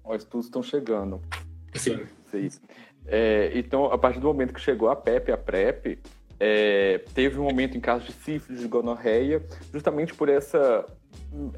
[0.03, 1.21] Os estudos estão chegando.
[1.73, 2.05] Sim.
[2.27, 2.49] Sim.
[3.07, 5.99] É, então, a partir do momento que chegou a PEP a PrEP,
[6.39, 10.85] é, teve um momento em casos de sífilis, de gonorreia, justamente por essa,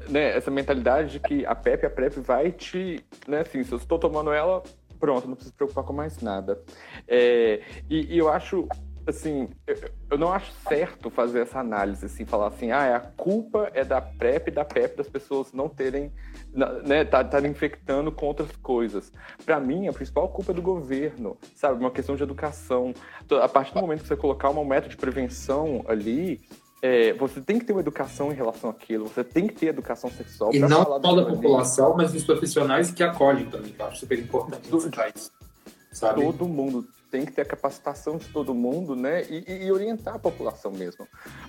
[0.08, 3.78] né, essa mentalidade de que a PEP a PrEP vai te, né, assim, se eu
[3.78, 4.62] estou tomando ela,
[4.98, 6.60] pronto, não preciso se preocupar com mais nada.
[7.06, 8.66] É, e, e, eu acho,
[9.06, 9.76] assim, eu,
[10.10, 14.00] eu, não acho certo fazer essa análise, assim, falar assim, ah, a culpa é da
[14.00, 16.12] PrEP e da PEP das pessoas não terem
[16.84, 19.12] né, tá, tá infectando com outras coisas.
[19.44, 21.80] Para mim, a principal culpa é do governo, sabe?
[21.80, 22.92] Uma questão de educação.
[23.42, 26.40] A partir do momento que você colocar uma meta de prevenção ali,
[26.80, 30.10] é, você tem que ter uma educação em relação àquilo, você tem que ter educação
[30.10, 30.54] sexual.
[30.54, 34.18] E não só da população, mas dos profissionais que acolhem também, que eu acho super
[34.18, 34.68] importante.
[34.68, 34.80] Do,
[35.92, 36.22] sabe?
[36.22, 39.22] Todo mundo tem que ter a capacitação de todo mundo, né?
[39.24, 41.06] E, e orientar a população mesmo.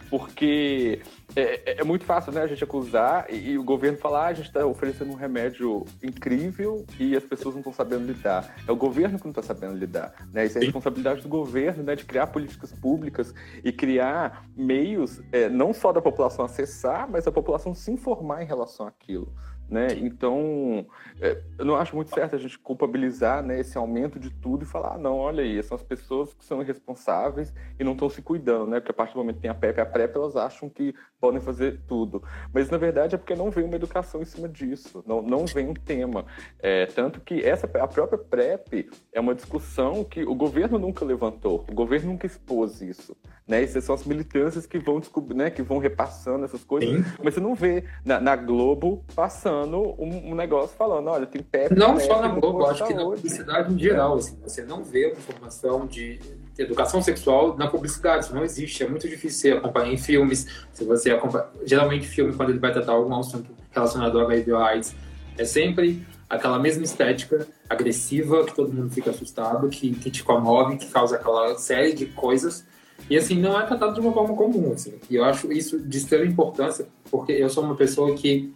[0.10, 1.02] Porque
[1.36, 2.42] é, é, é, muito fácil, né?
[2.42, 5.86] A gente acusar e, e o governo falar, ah, a gente está oferecendo um remédio
[6.02, 8.56] incrível e as pessoas não estão sabendo lidar.
[8.68, 10.46] É o governo que não está sabendo lidar, né?
[10.46, 11.96] Isso é a responsabilidade do governo, né?
[11.96, 13.34] De criar políticas públicas
[13.64, 18.46] e criar meios, é, não só da população acessar, mas a população se informar em
[18.46, 19.32] relação àquilo
[19.70, 19.90] Né?
[19.98, 20.84] Então,
[21.22, 24.66] é, eu não acho muito certo a gente culpabilizar né, esse aumento de tudo e
[24.66, 28.20] falar, ah, não, olha aí, são as pessoas que são irresponsáveis e não estão se
[28.20, 28.80] cuidando, né?
[28.80, 30.96] Porque a partir do momento que tem a PEP e a PrEP, elas acham que
[31.20, 32.24] podem fazer tudo.
[32.52, 35.68] Mas, na verdade, é porque não vem uma educação em cima disso, não, não vem
[35.68, 36.26] um tema.
[36.58, 41.64] É, tanto que essa, a própria PrEP é uma discussão que o governo nunca levantou,
[41.70, 43.16] o governo nunca expôs isso.
[43.48, 43.64] Né?
[43.64, 45.50] Essas são as militâncias que vão descobrir, né?
[45.52, 47.14] que vão repassando essas coisas, Sim.
[47.24, 51.76] mas você não vê na, na Globo passando um, um, negócio falando, olha, tem PEP.
[51.76, 55.12] Não PEP, só na Globo, acho que na publicidade em geral, assim, você não vê
[55.12, 56.20] informação de
[56.58, 60.84] educação sexual na publicidade, isso não existe, é muito difícil você acompanhar em filmes, se
[60.84, 64.96] você acompanha, geralmente filme quando ele vai tratar algum assunto relacionado ao HIV AIDS,
[65.38, 70.78] é sempre aquela mesma estética agressiva, que todo mundo fica assustado, que, que te comove,
[70.78, 72.66] que causa aquela série de coisas
[73.08, 74.94] e assim, não é tratado de uma forma comum, assim.
[75.10, 78.54] E eu acho isso de extrema importância, porque eu sou uma pessoa que,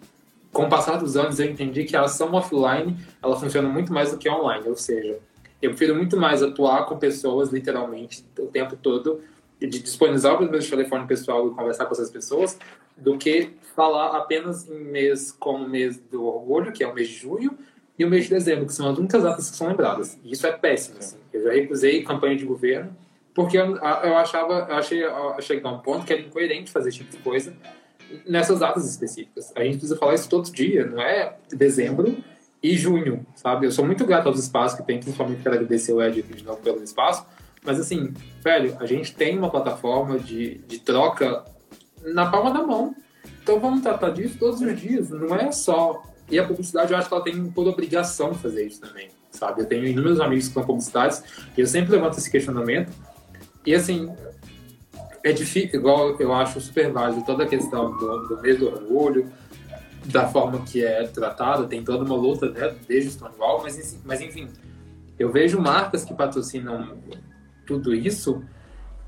[0.53, 4.11] com o passar dos anos, eu entendi que a ação offline, ela funciona muito mais
[4.11, 5.17] do que online, ou seja,
[5.59, 9.19] eu prefiro muito mais atuar com pessoas, literalmente, o tempo todo,
[9.59, 12.59] de disponibilizar o meu telefone pessoal e conversar com essas pessoas,
[12.95, 17.07] do que falar apenas em mês como o mês do orgulho, que é o mês
[17.07, 17.57] de junho,
[17.97, 20.19] e o mês de dezembro, que são as únicas datas que são lembradas.
[20.23, 20.99] E isso é péssimo.
[20.99, 21.17] Assim.
[21.31, 22.95] Eu já recusei campanha de governo
[23.33, 26.71] porque eu, eu achava, eu achei, eu achei que a um ponto que era incoerente
[26.71, 27.55] fazer esse tipo de coisa
[28.27, 29.51] nessas datas específicas.
[29.55, 32.17] A gente precisa falar isso todo dia, não é dezembro
[32.61, 33.65] e junho, sabe?
[33.65, 36.43] Eu sou muito grato aos espaços que tem, principalmente quero agradecer o Ed aqui de
[36.43, 37.25] novo pelo espaço,
[37.63, 41.43] mas assim, velho, a gente tem uma plataforma de, de troca
[42.05, 42.95] na palma da mão.
[43.41, 46.03] Então vamos tratar disso todos os dias, não é só.
[46.29, 49.61] E a publicidade, eu acho que ela tem por obrigação fazer isso também, sabe?
[49.61, 51.23] Eu tenho inúmeros amigos que são publicidades
[51.57, 52.91] e eu sempre levanto esse questionamento
[53.65, 54.13] e assim,
[55.23, 59.31] é difícil, igual eu acho super válido toda a questão do, do mês do orgulho,
[60.05, 64.19] da forma que é tratada, tem toda uma luta né, desde o Stonewall, mas, mas
[64.19, 64.49] enfim,
[65.17, 66.97] eu vejo marcas que patrocinam
[67.65, 68.43] tudo isso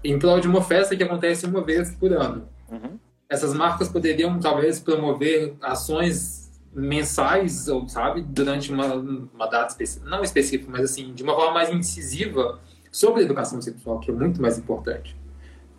[0.03, 2.47] em prol de uma festa que acontece uma vez por ano.
[2.71, 2.97] Uhum.
[3.27, 10.23] Essas marcas poderiam talvez promover ações mensais, ou sabe, durante uma, uma data específica, não
[10.23, 12.59] específica, mas assim, de uma forma mais incisiva
[12.91, 15.17] sobre a educação sexual, que é muito mais importante.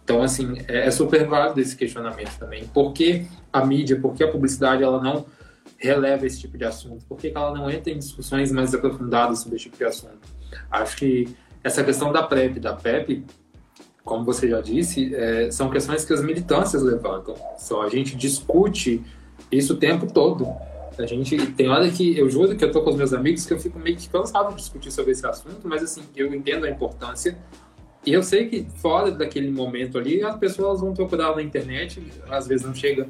[0.07, 2.65] Então, assim, é, é super válido esse questionamento também.
[2.69, 5.27] Por que a mídia, por que a publicidade, ela não
[5.77, 7.05] releva esse tipo de assunto?
[7.07, 10.21] Por que ela não entra em discussões mais aprofundadas sobre esse tipo de assunto?
[10.71, 13.25] Acho que essa questão da PrEP, da PEP,
[14.05, 17.35] como você já disse, é, são questões que as militâncias levantam.
[17.59, 19.03] Só a gente discute
[19.51, 20.47] isso o tempo todo.
[20.97, 23.53] A gente tem hora que eu juro que eu tô com os meus amigos que
[23.53, 26.71] eu fico meio que cansado de discutir sobre esse assunto, mas assim, eu entendo a
[26.71, 27.37] importância.
[28.07, 32.01] E eu sei que fora daquele momento ali, as pessoas vão procurar na internet,
[32.31, 33.09] às vezes não chega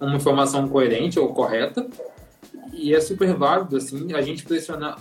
[0.00, 1.86] uma informação coerente ou correta,
[2.72, 4.98] e é super válido, assim, a gente pressionar.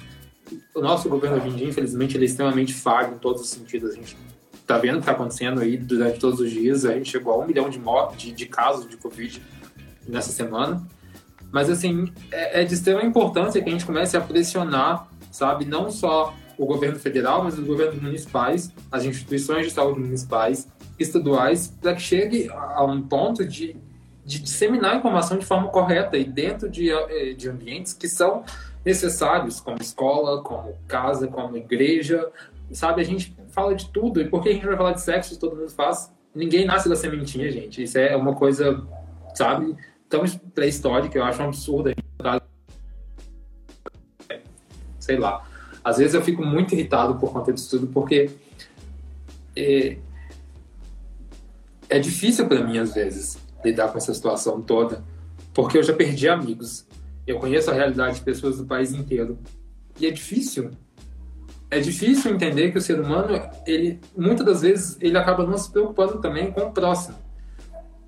[0.75, 3.91] O nosso governo hoje em dia, infelizmente, ele é extremamente falho em todos os sentidos.
[3.91, 4.17] A gente
[4.67, 6.83] tá vendo o que tá acontecendo aí durante todos os dias.
[6.83, 9.41] A gente chegou a um milhão de, mortes, de, de casos de Covid
[10.05, 10.85] nessa semana.
[11.53, 15.89] Mas, assim, é, é de extrema importância que a gente comece a pressionar, sabe, não
[15.89, 20.67] só o governo federal, mas os governos municipais, as instituições de saúde municipais,
[20.99, 23.75] estaduais, para que chegue a um ponto de,
[24.25, 28.43] de disseminar a informação de forma correta e dentro de, eh, de ambientes que são
[28.85, 32.29] necessários, como escola, como casa, como igreja,
[32.71, 33.01] sabe?
[33.01, 34.21] A gente fala de tudo.
[34.21, 35.39] E por que a gente vai falar de sexo?
[35.39, 36.11] Todo mundo faz.
[36.33, 37.83] Ninguém nasce da sementinha, gente.
[37.83, 38.85] Isso é uma coisa,
[39.33, 39.75] sabe?
[40.11, 41.91] tão pré-histórica, eu acho um absurdo.
[44.99, 45.47] Sei lá.
[45.83, 48.29] Às vezes eu fico muito irritado por conta disso tudo, porque
[49.55, 49.97] é,
[51.89, 55.03] é difícil para mim, às vezes, lidar com essa situação toda,
[55.53, 56.85] porque eu já perdi amigos.
[57.25, 59.37] Eu conheço a realidade de pessoas do país inteiro.
[59.99, 60.71] E é difícil.
[61.69, 65.71] É difícil entender que o ser humano, ele muitas das vezes, ele acaba não se
[65.71, 67.15] preocupando também com o próximo.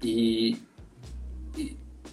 [0.01, 0.57] E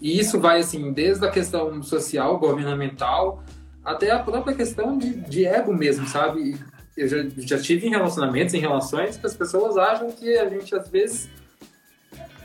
[0.00, 3.44] e isso vai, assim, desde a questão social, governamental,
[3.84, 6.56] até a própria questão de, de ego mesmo, sabe?
[6.96, 10.74] Eu já, já tive em relacionamentos, em relações, que as pessoas acham que a gente,
[10.74, 11.30] às vezes,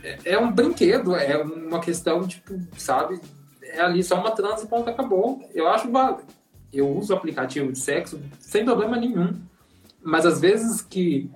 [0.04, 3.20] é, é um brinquedo, é uma questão, tipo, sabe?
[3.62, 5.42] É ali só uma trans e ponto, acabou.
[5.54, 5.90] Eu acho
[6.72, 9.42] Eu uso aplicativo de sexo sem problema nenhum.
[10.02, 11.30] Mas às vezes que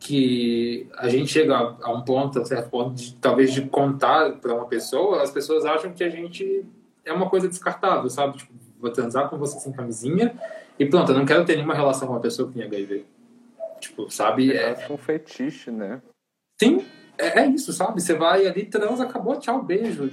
[0.00, 4.54] que a gente chega a um ponto, a certo ponto, de, talvez de contar para
[4.54, 6.64] uma pessoa, as pessoas acham que a gente
[7.04, 8.38] é uma coisa descartável, sabe?
[8.38, 10.34] Tipo, vou transar com você sem camisinha
[10.78, 13.04] e pronto, eu não quero ter nenhuma relação com uma pessoa que tem HIV.
[13.80, 14.52] Tipo, sabe?
[14.52, 16.00] É, é um fetiche, né?
[16.60, 16.84] Sim,
[17.16, 18.00] é, é, isso, sabe?
[18.00, 20.10] Você vai ali, transa, acabou, tchau, beijo.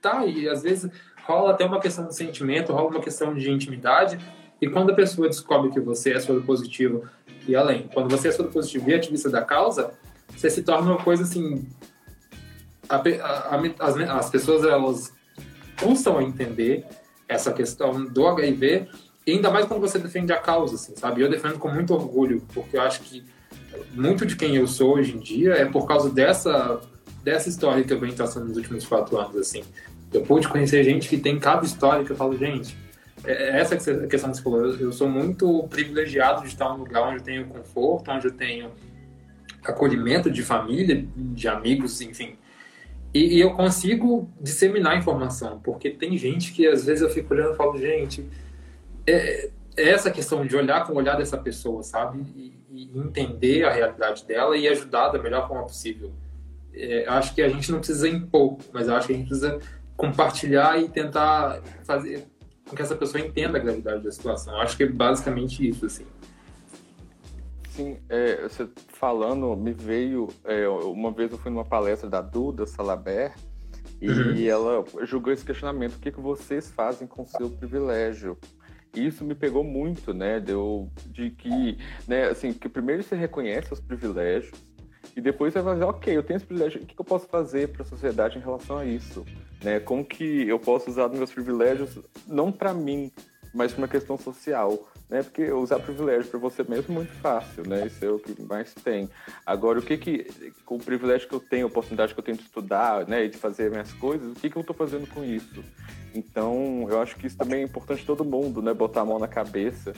[0.00, 0.90] Tá, e às vezes
[1.24, 4.18] rola até uma questão de sentimento, rola uma questão de intimidade.
[4.60, 7.08] E quando a pessoa descobre que você é soro positivo
[7.48, 9.94] e além, quando você é soro positivo e ativista da causa,
[10.28, 11.66] você se torna uma coisa assim.
[12.88, 15.12] A, a, a, as, as pessoas elas
[15.80, 16.86] custam a entender
[17.34, 18.88] essa questão do HIV,
[19.26, 21.20] ainda mais quando você defende a causa, assim, sabe?
[21.20, 23.24] Eu defendo com muito orgulho, porque eu acho que
[23.92, 26.80] muito de quem eu sou hoje em dia é por causa dessa,
[27.22, 29.64] dessa história que eu venho traçando nos últimos quatro anos, assim.
[30.12, 32.76] Eu pude conhecer gente que tem cada história que eu falo, gente,
[33.24, 36.76] é, é essa questão que você falou, eu, sou muito privilegiado de estar em um
[36.76, 38.70] lugar onde eu tenho conforto, onde eu tenho
[39.64, 42.36] acolhimento de família, de amigos, enfim.
[43.14, 47.54] E, e, eu consigo disseminar informação, porque tem gente que às vezes eu fico olhando
[47.54, 48.28] e falo, gente,
[49.06, 52.24] é, é essa questão de olhar com o olhar dessa pessoa, sabe?
[52.34, 56.12] E, e entender a realidade dela e ajudar da melhor forma possível.
[56.74, 59.60] É, acho que a gente não precisa impor, mas acho que a gente precisa
[59.96, 62.26] compartilhar e tentar fazer
[62.68, 64.60] com que essa pessoa entenda a gravidade da situação.
[64.60, 66.04] Acho que é basicamente isso, assim.
[67.74, 70.28] Sim, é, você falando, me veio.
[70.44, 73.34] É, uma vez eu fui numa palestra da Duda Salaber
[74.00, 74.46] e uhum.
[74.46, 78.38] ela julgou esse questionamento: o que, que vocês fazem com o seu privilégio?
[78.94, 80.38] isso me pegou muito, né?
[80.38, 84.56] Deu de que, né, assim, que primeiro você reconhece os privilégios
[85.16, 87.70] e depois você vai dizer, ok, eu tenho esse privilégio, o que eu posso fazer
[87.70, 89.24] para a sociedade em relação a isso?
[89.62, 89.80] Né?
[89.80, 93.10] Como que eu posso usar os meus privilégios, não para mim,
[93.52, 94.78] mas para uma questão social?
[95.08, 95.22] Né?
[95.22, 97.86] Porque usar privilégio para você mesmo é muito fácil, né?
[97.86, 99.08] Isso é o que mais tem.
[99.44, 102.38] Agora, o que que, com o privilégio que eu tenho, a oportunidade que eu tenho
[102.38, 105.22] de estudar, né, e de fazer minhas coisas, o que que eu estou fazendo com
[105.22, 105.62] isso?
[106.14, 109.28] Então, eu acho que isso também é importante todo mundo, né, botar a mão na
[109.28, 109.92] cabeça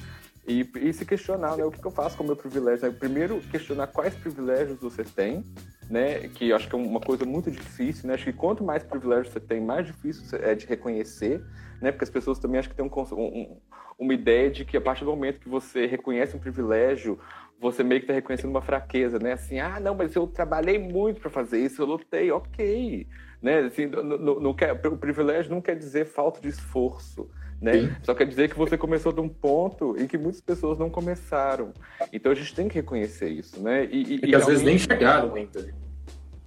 [0.46, 2.86] e, e se questionar, né, o que, que eu faço com o meu privilégio?
[2.86, 2.96] Né?
[2.96, 5.44] Primeiro, questionar quais privilégios você tem,
[5.90, 8.14] né, que eu acho que é uma coisa muito difícil, né?
[8.14, 11.42] Acho que quanto mais privilégios você tem, mais difícil é de reconhecer,
[11.80, 11.92] né?
[11.92, 13.60] Porque as pessoas também acho que têm um, um,
[13.98, 17.18] uma ideia de que a partir do momento que você reconhece um privilégio,
[17.60, 19.32] você meio que está reconhecendo uma fraqueza, né?
[19.32, 23.06] Assim, ah, não, mas eu trabalhei muito para fazer isso, eu lutei, ok,
[23.40, 23.60] né?
[23.60, 27.30] Assim, não, não, não quer, o privilégio não quer dizer falta de esforço,
[27.60, 27.96] né?
[28.02, 31.72] Só quer dizer que você começou de um ponto em que muitas pessoas não começaram.
[32.12, 33.84] Então a gente tem que reconhecer isso, né?
[33.86, 35.74] E, e, é que e às vezes nem chegaram ainda.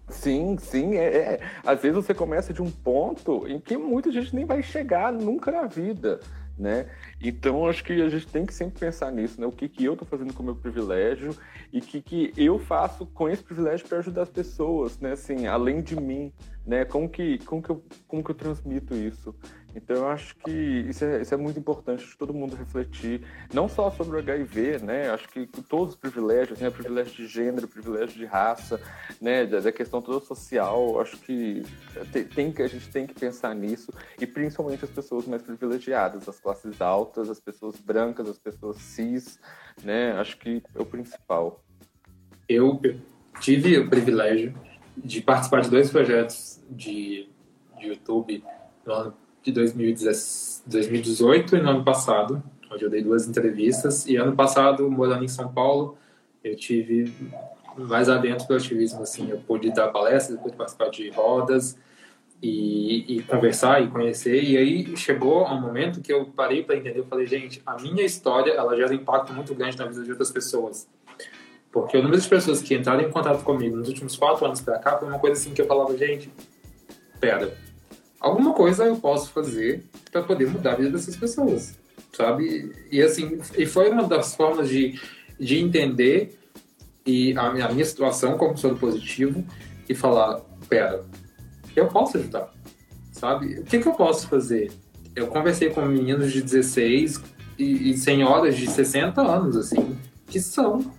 [0.09, 0.95] Sim, sim.
[0.95, 4.63] É, é, Às vezes você começa de um ponto em que muita gente nem vai
[4.63, 6.19] chegar nunca na vida
[6.59, 6.85] né?
[7.21, 9.45] Então acho que a gente tem que sempre pensar nisso, né?
[9.45, 11.35] O que, que eu estou fazendo com o meu privilégio
[11.71, 15.11] e o que, que eu faço com esse privilégio para ajudar as pessoas, né?
[15.11, 16.31] Assim, além de mim,
[16.65, 16.85] né?
[16.85, 19.35] Como que, como que, eu, como que eu transmito isso?
[19.75, 23.21] Então eu acho que isso é, isso é muito importante todo mundo refletir,
[23.53, 25.09] não só sobre o HIV, né?
[25.09, 26.69] Acho que todos os privilégios, né?
[26.69, 28.79] Privilégio de gênero, privilégio de raça,
[29.21, 29.45] né?
[29.45, 31.63] Da questão toda social, acho que
[32.11, 36.39] tem, tem, a gente tem que pensar nisso e principalmente as pessoas mais privilegiadas, as
[36.39, 39.39] classes altas, as pessoas brancas, as pessoas cis,
[39.83, 40.11] né?
[40.13, 41.63] Acho que é o principal.
[42.47, 42.79] Eu
[43.39, 44.53] tive o privilégio
[44.97, 47.29] de participar de dois projetos de,
[47.79, 48.43] de YouTube
[48.85, 54.05] no ano de 2018 e no ano passado, onde eu dei duas entrevistas.
[54.05, 55.97] E ano passado, morando em São Paulo,
[56.43, 57.11] eu tive
[57.77, 61.75] mais adentro do ativismo, assim, eu pude dar palestras, pude participar de rodas
[62.41, 64.41] e, e conversar e conhecer.
[64.43, 68.03] E aí chegou um momento que eu parei para entender, eu falei, gente, a minha
[68.03, 70.87] história, ela gera um impacto muito grande na vida de outras pessoas.
[71.71, 74.79] Porque o número de pessoas que entraram em contato comigo nos últimos quatro anos para
[74.79, 76.31] cá foi uma coisa assim que eu falava, gente,
[77.19, 77.55] pera,
[78.19, 81.77] alguma coisa eu posso fazer para poder mudar a vida dessas pessoas,
[82.11, 82.73] sabe?
[82.91, 84.99] E assim, e foi uma das formas de,
[85.39, 86.39] de entender
[87.05, 89.45] e a, a minha situação como soro positivo
[89.87, 91.03] e falar, pera,
[91.79, 92.49] eu posso ajudar,
[93.11, 93.59] sabe?
[93.59, 94.71] O que, que eu posso fazer?
[95.15, 97.21] Eu conversei com meninos de 16
[97.57, 100.91] e, e senhoras de 60 anos, assim, que são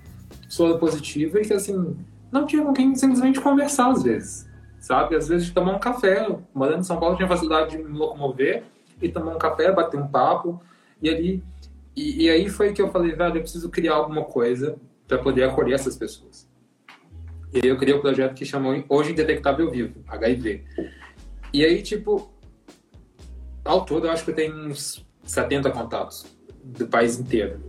[0.49, 1.97] soro positivo e que, assim,
[2.31, 4.51] não tinha com quem simplesmente conversar às vezes
[4.81, 5.15] sabe?
[5.15, 6.27] Às vezes tomar um café.
[6.53, 8.65] Morando em São Paulo, tinha facilidade de me locomover
[9.01, 10.61] e tomar um café, bater um papo.
[11.01, 11.45] E ali.
[11.95, 14.77] E, e aí foi que eu falei, velho, eu preciso criar alguma coisa
[15.07, 16.49] para poder acolher essas pessoas.
[17.53, 20.65] E aí eu criei um projeto que chamou Hoje Indetectável Vivo, HIV.
[21.53, 22.33] E aí, tipo,
[23.65, 26.27] ao todo eu acho que eu tenho uns 70 contatos
[26.63, 27.61] do país inteiro.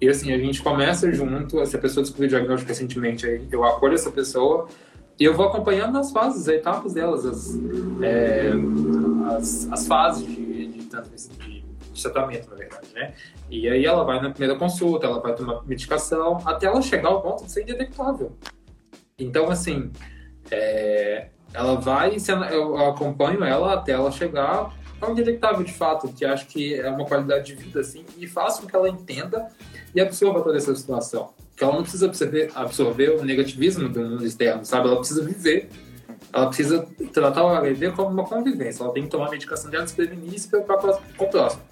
[0.00, 3.64] E assim, a gente começa junto, se a pessoa descobriu o diagnóstico recentemente, aí eu
[3.64, 4.68] acolho essa pessoa
[5.18, 7.58] e eu vou acompanhando as fases, as etapas delas, as,
[8.02, 8.52] é,
[9.36, 13.14] as, as, fases de, de, de, de, tratamento, na verdade, né?
[13.48, 17.22] E aí ela vai na primeira consulta, ela vai tomar medicação, até ela chegar ao
[17.22, 18.32] ponto de ser indetectável.
[19.18, 19.92] Então, assim,
[20.50, 22.16] é, ela vai,
[22.50, 26.88] eu acompanho ela até ela chegar é um indetectável de fato, que acho que é
[26.88, 29.48] uma qualidade de vida, assim, e faz com que ela entenda
[29.94, 31.30] e absorva toda essa situação.
[31.56, 34.88] Que ela não precisa absorver, absorver o negativismo do mundo externo, sabe?
[34.88, 35.68] Ela precisa viver.
[36.32, 38.82] Ela precisa tratar o HIV como uma convivência.
[38.82, 40.78] Ela tem que tomar a medicação dela, se prevenir e se preocupar
[41.16, 41.62] com o próximo.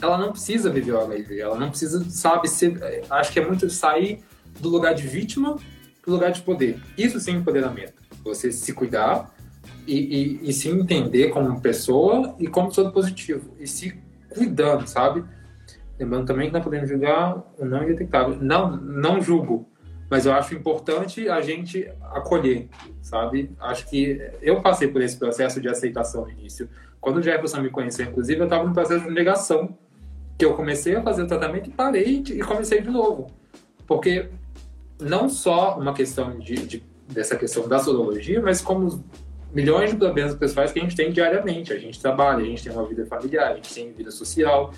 [0.00, 1.40] Ela não precisa viver o HIV.
[1.40, 4.22] Ela não precisa, sabe, ser, acho que é muito sair
[4.58, 5.56] do lugar de vítima
[6.02, 6.80] para o lugar de poder.
[6.96, 7.94] Isso sim é empoderamento.
[8.24, 9.34] Você se cuidar
[9.86, 13.54] e, e, e, se entender como pessoa e como todo positivo.
[13.58, 13.98] E se
[14.28, 15.24] cuidando, sabe?
[15.98, 18.36] Lembrando também que não podemos julgar o não indetectável.
[18.40, 19.68] Não, não julgo,
[20.08, 22.68] mas eu acho importante a gente acolher,
[23.02, 23.50] sabe?
[23.60, 26.68] Acho que eu passei por esse processo de aceitação no início.
[27.00, 29.76] Quando o Jefferson me conheceu, inclusive, eu estava no processo de negação,
[30.36, 33.28] que eu comecei a fazer o tratamento e parei e comecei de novo.
[33.86, 34.30] Porque
[35.00, 39.02] não só uma questão de, de dessa questão da sorologia, mas como
[39.52, 41.72] milhões de problemas pessoais que a gente tem diariamente.
[41.72, 44.72] A gente trabalha, a gente tem uma vida familiar, a gente tem vida social,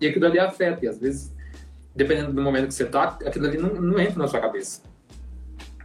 [0.00, 0.84] e aquilo ali afeta.
[0.84, 1.34] E às vezes,
[1.94, 4.82] dependendo do momento que você está, aquilo ali não, não, entra na sua cabeça.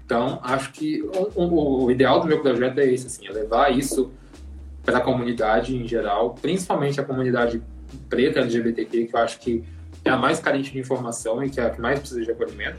[0.06, 3.76] Então, acho que o, o, o, ideal do meu projeto é esse, assim, é levar
[3.76, 4.12] isso
[4.84, 7.64] para a comunidade em geral, principalmente a comunidade
[8.10, 9.64] preta LGBTQ, que eu acho que
[10.04, 12.78] é a mais carente de informação e que é a que mais precisa de acolhimento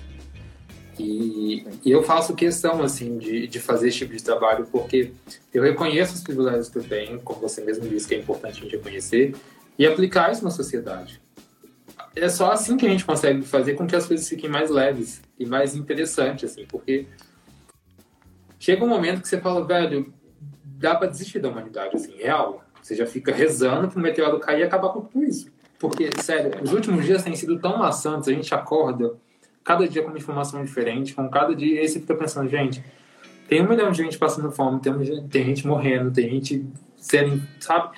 [0.99, 5.13] e, e, eu faço questão, assim, de, de fazer esse tipo de trabalho, porque
[5.53, 8.63] eu reconheço os privilégios que eu tenho, como você mesmo disse que é importante a
[8.63, 9.35] gente reconhecer,
[9.79, 11.21] e aplicar isso na sociedade.
[12.15, 15.21] É só assim que a gente consegue fazer com que as coisas fiquem mais leves
[15.39, 17.07] e mais interessantes, assim, porque
[18.59, 20.13] chega um momento que você fala, velho,
[20.65, 22.65] dá para desistir da humanidade, assim, real.
[22.83, 25.51] Você já fica rezando pro meteoro cair e acabar com tudo isso.
[25.79, 29.15] Porque, sério, os últimos dias têm sido tão maçantes, a gente acorda
[29.65, 32.85] cada dia com uma informação diferente, com cada dia, aí você fica pensando, gente,
[33.49, 37.97] tem um milhão de gente passando fome, tem, tem gente morrendo, tem gente sendo, sabe?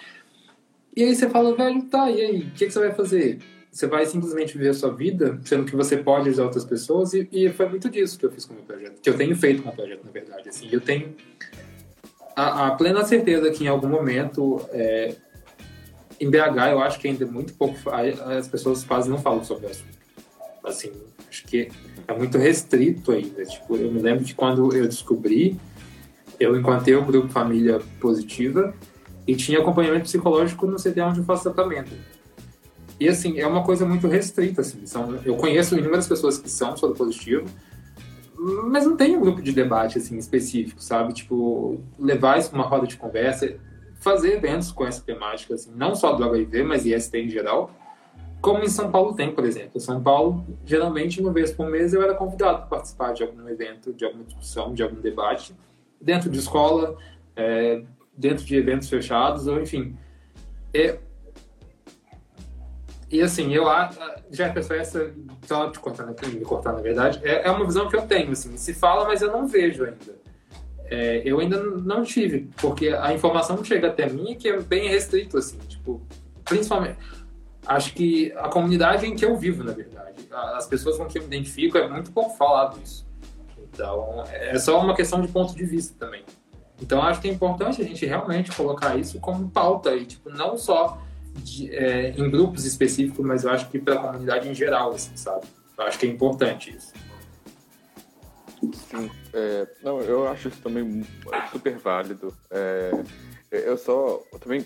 [0.96, 3.40] E aí você fala, velho, tá, e aí, o que, que, você vai fazer?
[3.70, 7.28] Você vai simplesmente viver a sua vida, sendo que você pode ajudar outras pessoas, e,
[7.30, 9.62] e foi muito disso que eu fiz com o meu projeto, que eu tenho feito
[9.62, 11.14] com o projeto, na verdade, assim, eu tenho
[12.34, 15.14] a, a plena certeza que em algum momento, é,
[16.18, 19.84] em BH, eu acho que ainda muito pouco, as pessoas quase não falam sobre isso,
[20.64, 20.92] assim,
[21.36, 21.68] Acho que
[22.08, 23.44] é muito restrito ainda.
[23.44, 25.58] Tipo, eu me lembro que quando eu descobri,
[26.40, 28.74] eu encontrei o grupo Família Positiva
[29.26, 31.92] e tinha acompanhamento psicológico no CDA onde eu faço tratamento.
[32.98, 34.86] E assim, é uma coisa muito restrita, assim.
[34.86, 37.44] São, eu conheço inúmeras pessoas que são soro positivo,
[38.70, 41.12] mas não tem um grupo de debate assim específico, sabe?
[41.12, 43.56] Tipo, levar isso para uma roda de conversa,
[44.00, 47.70] fazer eventos com essa temática, assim, não só do HIV, mas IST em geral,
[48.46, 49.72] como em São Paulo tem, por exemplo.
[49.74, 53.48] Em São Paulo, geralmente, uma vez por mês, eu era convidado para participar de algum
[53.48, 55.52] evento, de alguma discussão, de algum debate,
[56.00, 56.96] dentro de escola,
[57.34, 57.82] é,
[58.16, 59.96] dentro de eventos fechados, ou enfim.
[60.72, 60.96] É,
[63.10, 63.64] e assim, eu
[64.30, 67.96] já pessoa essa, só te cortando me cortar na verdade, é, é, uma visão que
[67.96, 70.16] eu tenho, assim, se fala, mas eu não vejo ainda.
[70.84, 74.88] É, eu ainda não tive, porque a informação chega até mim é que é bem
[74.88, 76.00] restrito, assim, tipo,
[76.44, 76.96] principalmente
[77.66, 81.28] acho que a comunidade em que eu vivo, na verdade, as pessoas com quem eu
[81.28, 83.06] me identifico, é muito pouco falado isso.
[83.72, 86.24] Então, é só uma questão de ponto de vista também.
[86.80, 90.56] Então, acho que é importante a gente realmente colocar isso como pauta, e, tipo, não
[90.56, 90.98] só
[91.34, 95.16] de, é, em grupos específicos, mas eu acho que para a comunidade em geral, assim,
[95.16, 95.46] sabe?
[95.76, 96.92] Eu acho que é importante isso.
[98.72, 101.06] Sim, é, não, eu acho isso também
[101.52, 102.34] super válido.
[102.50, 102.90] É,
[103.50, 104.62] eu só eu também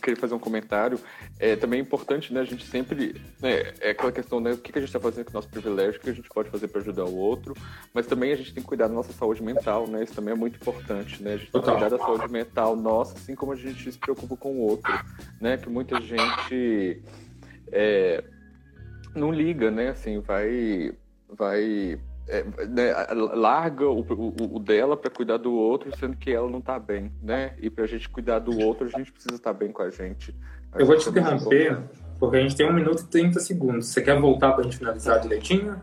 [0.00, 0.98] queria fazer um comentário.
[1.38, 2.40] É também importante, né?
[2.40, 3.20] A gente sempre.
[3.40, 4.52] Né, é aquela questão, né?
[4.52, 6.50] O que a gente está fazendo com o nosso privilégio, o que a gente pode
[6.50, 7.54] fazer para ajudar o outro,
[7.92, 10.02] mas também a gente tem que cuidar da nossa saúde mental, né?
[10.02, 11.34] Isso também é muito importante, né?
[11.34, 14.36] A gente tem que cuidar da saúde mental nossa, assim como a gente se preocupa
[14.36, 14.92] com o outro,
[15.40, 15.56] né?
[15.56, 17.02] Que muita gente.
[17.72, 18.24] É,
[19.14, 19.90] não liga, né?
[19.90, 20.92] Assim, vai.
[21.28, 21.98] vai
[22.30, 22.92] é, né,
[23.34, 27.12] larga o, o, o dela para cuidar do outro, sendo que ela não está bem,
[27.20, 27.54] né?
[27.58, 29.90] E para a gente cuidar do outro, a gente precisa estar tá bem com a
[29.90, 30.34] gente.
[30.72, 31.78] A Eu vou te interromper,
[32.20, 33.88] porque a gente tem um minuto e 30 segundos.
[33.88, 35.80] Você quer voltar para a gente finalizar direitinho?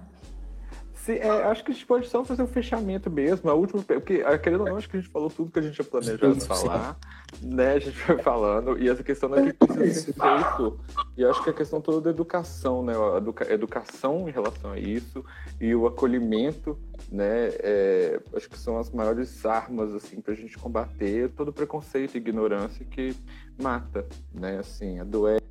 [1.07, 3.49] Se, é, acho que a gente pode só fazer um fechamento mesmo.
[3.49, 5.73] A última, porque, querendo ou não, acho que a gente falou tudo que a gente
[5.75, 6.99] tinha planejado falar.
[7.41, 7.75] Né?
[7.75, 8.77] A gente foi falando.
[8.77, 10.79] E essa questão daqui precisa ser feito.
[11.15, 12.93] E acho que a questão toda da educação, né?
[12.93, 15.23] A educa, educação em relação a isso
[15.61, 16.77] e o acolhimento,
[17.09, 17.51] né?
[17.59, 22.17] É, acho que são as maiores armas, assim, para a gente combater todo preconceito e
[22.17, 23.15] ignorância que
[23.57, 24.57] mata, né?
[24.59, 25.47] Assim, adoece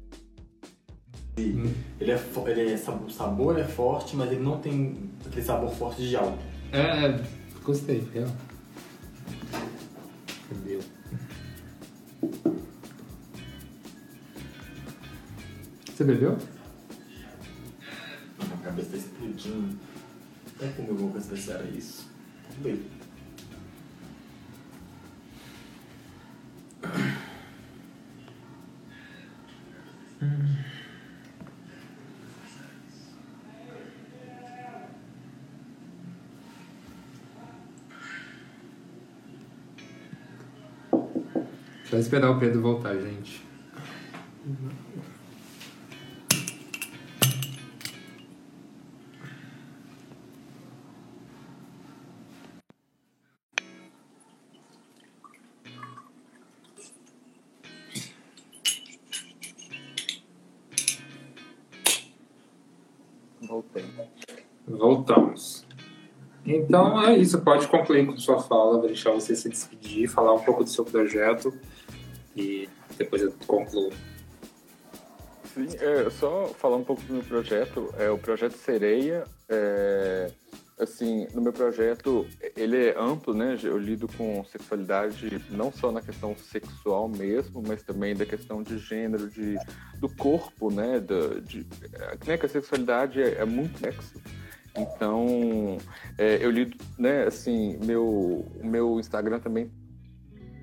[1.38, 1.72] Hum.
[2.00, 6.08] Ele é, ele é, o sabor é forte, mas ele não tem aquele sabor forte
[6.08, 6.38] de álcool.
[6.72, 7.20] É,
[7.62, 8.28] gostei, real.
[10.50, 10.80] Entendeu?
[15.84, 16.38] Você bebeu?
[18.38, 19.78] Minha cabeça tá explodindo.
[20.54, 22.06] Até alguma coisa pra ser isso.
[22.62, 22.82] Bem.
[41.96, 43.42] Só esperar o Pedro voltar, gente.
[63.40, 63.84] Voltei.
[64.68, 65.64] Voltamos.
[66.44, 70.40] Então é isso, pode concluir com sua fala, vou deixar você se despedir, falar um
[70.40, 71.58] pouco do seu projeto
[72.96, 73.92] depois eu concluo.
[75.56, 77.92] Sim, é, só falar um pouco do meu projeto.
[77.98, 80.30] É, o projeto Sereia, é,
[80.78, 83.58] assim, no meu projeto, ele é amplo, né?
[83.62, 88.76] Eu lido com sexualidade não só na questão sexual mesmo, mas também da questão de
[88.76, 89.56] gênero, de,
[89.98, 91.00] do corpo, né?
[91.00, 91.66] Da, de,
[92.26, 92.36] né?
[92.36, 94.20] Que a sexualidade é, é muito complexo.
[94.76, 95.78] Então,
[96.18, 97.24] é, eu lido, né?
[97.24, 99.70] Assim, meu, meu Instagram também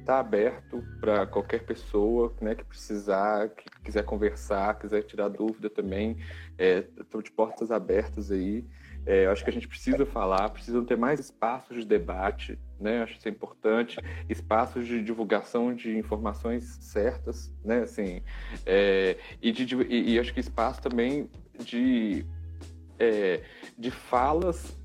[0.04, 6.18] está aberto para qualquer pessoa né, que precisar, que quiser conversar, quiser tirar dúvida também.
[6.58, 8.66] Estou é, de portas abertas aí.
[9.06, 13.04] É, acho que a gente precisa falar, precisa ter mais espaços de debate, né?
[13.04, 13.99] Acho isso é importante,
[14.30, 17.80] espaços de divulgação de informações certas, né?
[17.80, 18.22] Assim,
[18.66, 21.30] é, e, de, e, e, acho que espaço também
[21.60, 22.26] de,
[22.97, 23.41] é,
[23.78, 24.78] de falas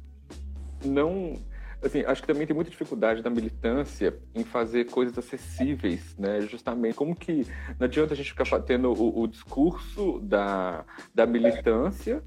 [0.85, 1.35] não
[1.83, 6.41] assim, acho que também tem muita dificuldade da militância em fazer coisas acessíveis, né?
[6.41, 7.47] Justamente como que
[7.79, 12.23] não adianta a gente ficar tendo o, o discurso da, da militância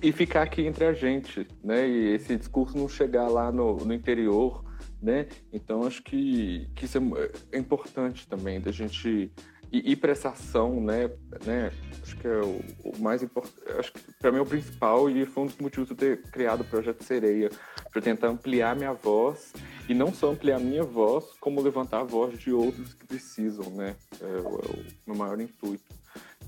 [0.00, 1.88] e ficar aqui entre a gente, né?
[1.88, 4.64] E esse discurso não chegar lá no, no interior,
[5.02, 5.26] né?
[5.52, 9.32] Então acho que, que isso é, é importante também da gente
[9.72, 11.10] ir, ir para essa ação, né?
[11.44, 11.72] né?
[12.02, 15.24] Acho que é o, o mais importante, acho que para mim é o principal e
[15.26, 17.50] foi um dos motivos de eu ter criado o projeto Sereia,
[17.90, 19.52] para tentar ampliar minha voz
[19.88, 23.96] e não só ampliar minha voz, como levantar a voz de outros que precisam, né?
[24.20, 25.84] É, é o meu maior intuito.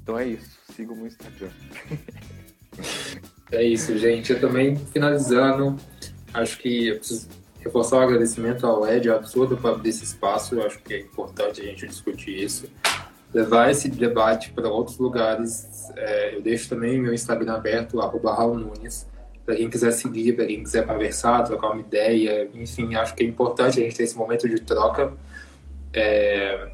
[0.03, 1.51] Então é isso, sigam no Instagram.
[3.53, 4.33] É isso, gente.
[4.33, 5.77] Eu também, finalizando,
[6.33, 7.29] acho que eu preciso
[7.59, 10.55] reforçar o agradecimento ao Ed Absurdo por abrir esse espaço.
[10.55, 12.69] Eu acho que é importante a gente discutir isso.
[13.35, 15.91] Levar esse debate para outros lugares.
[15.97, 19.07] É, eu deixo também meu Instagram aberto, arroba Raul Nunes,
[19.51, 22.49] para quem quiser seguir, para quem quiser conversar, trocar uma ideia.
[22.55, 25.13] Enfim, acho que é importante a gente ter esse momento de troca.
[25.93, 26.71] É,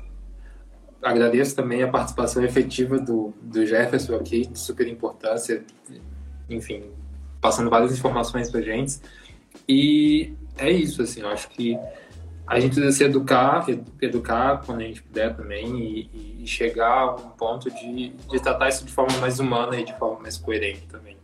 [1.03, 5.65] agradeço também a participação efetiva do, do Jefferson aqui, de super importância
[6.51, 6.85] enfim,
[7.41, 9.01] passando várias informações pra gente.
[9.67, 11.79] E é isso, assim, eu acho que
[12.47, 13.67] a gente precisa se educar,
[14.03, 18.69] educar quando a gente puder também e, e chegar a um ponto de, de tratar
[18.69, 21.16] isso de forma mais humana e de forma mais coerente também.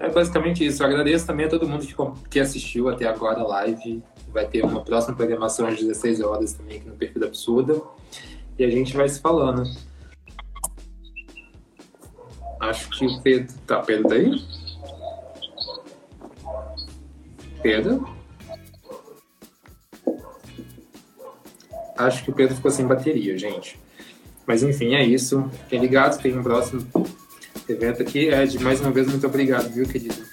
[0.00, 0.82] É basicamente isso.
[0.82, 1.86] Eu agradeço também a todo mundo
[2.30, 4.02] que, assistiu até agora a live.
[4.32, 7.82] Vai ter uma próxima programação às 16 horas também aqui no Perfil da Absurda.
[8.58, 9.62] E a gente vai se falando.
[12.58, 13.54] Acho que o Pedro.
[13.66, 14.42] Tá, Pedro tá aí?
[17.62, 18.08] Pedro?
[21.98, 23.78] Acho que o Pedro ficou sem bateria, gente.
[24.46, 25.46] Mas enfim, é isso.
[25.64, 26.80] Fiquem ligados, tem um próximo
[27.72, 28.28] evento aqui.
[28.28, 30.29] Ed, mais uma vez, muito obrigado, viu, querido?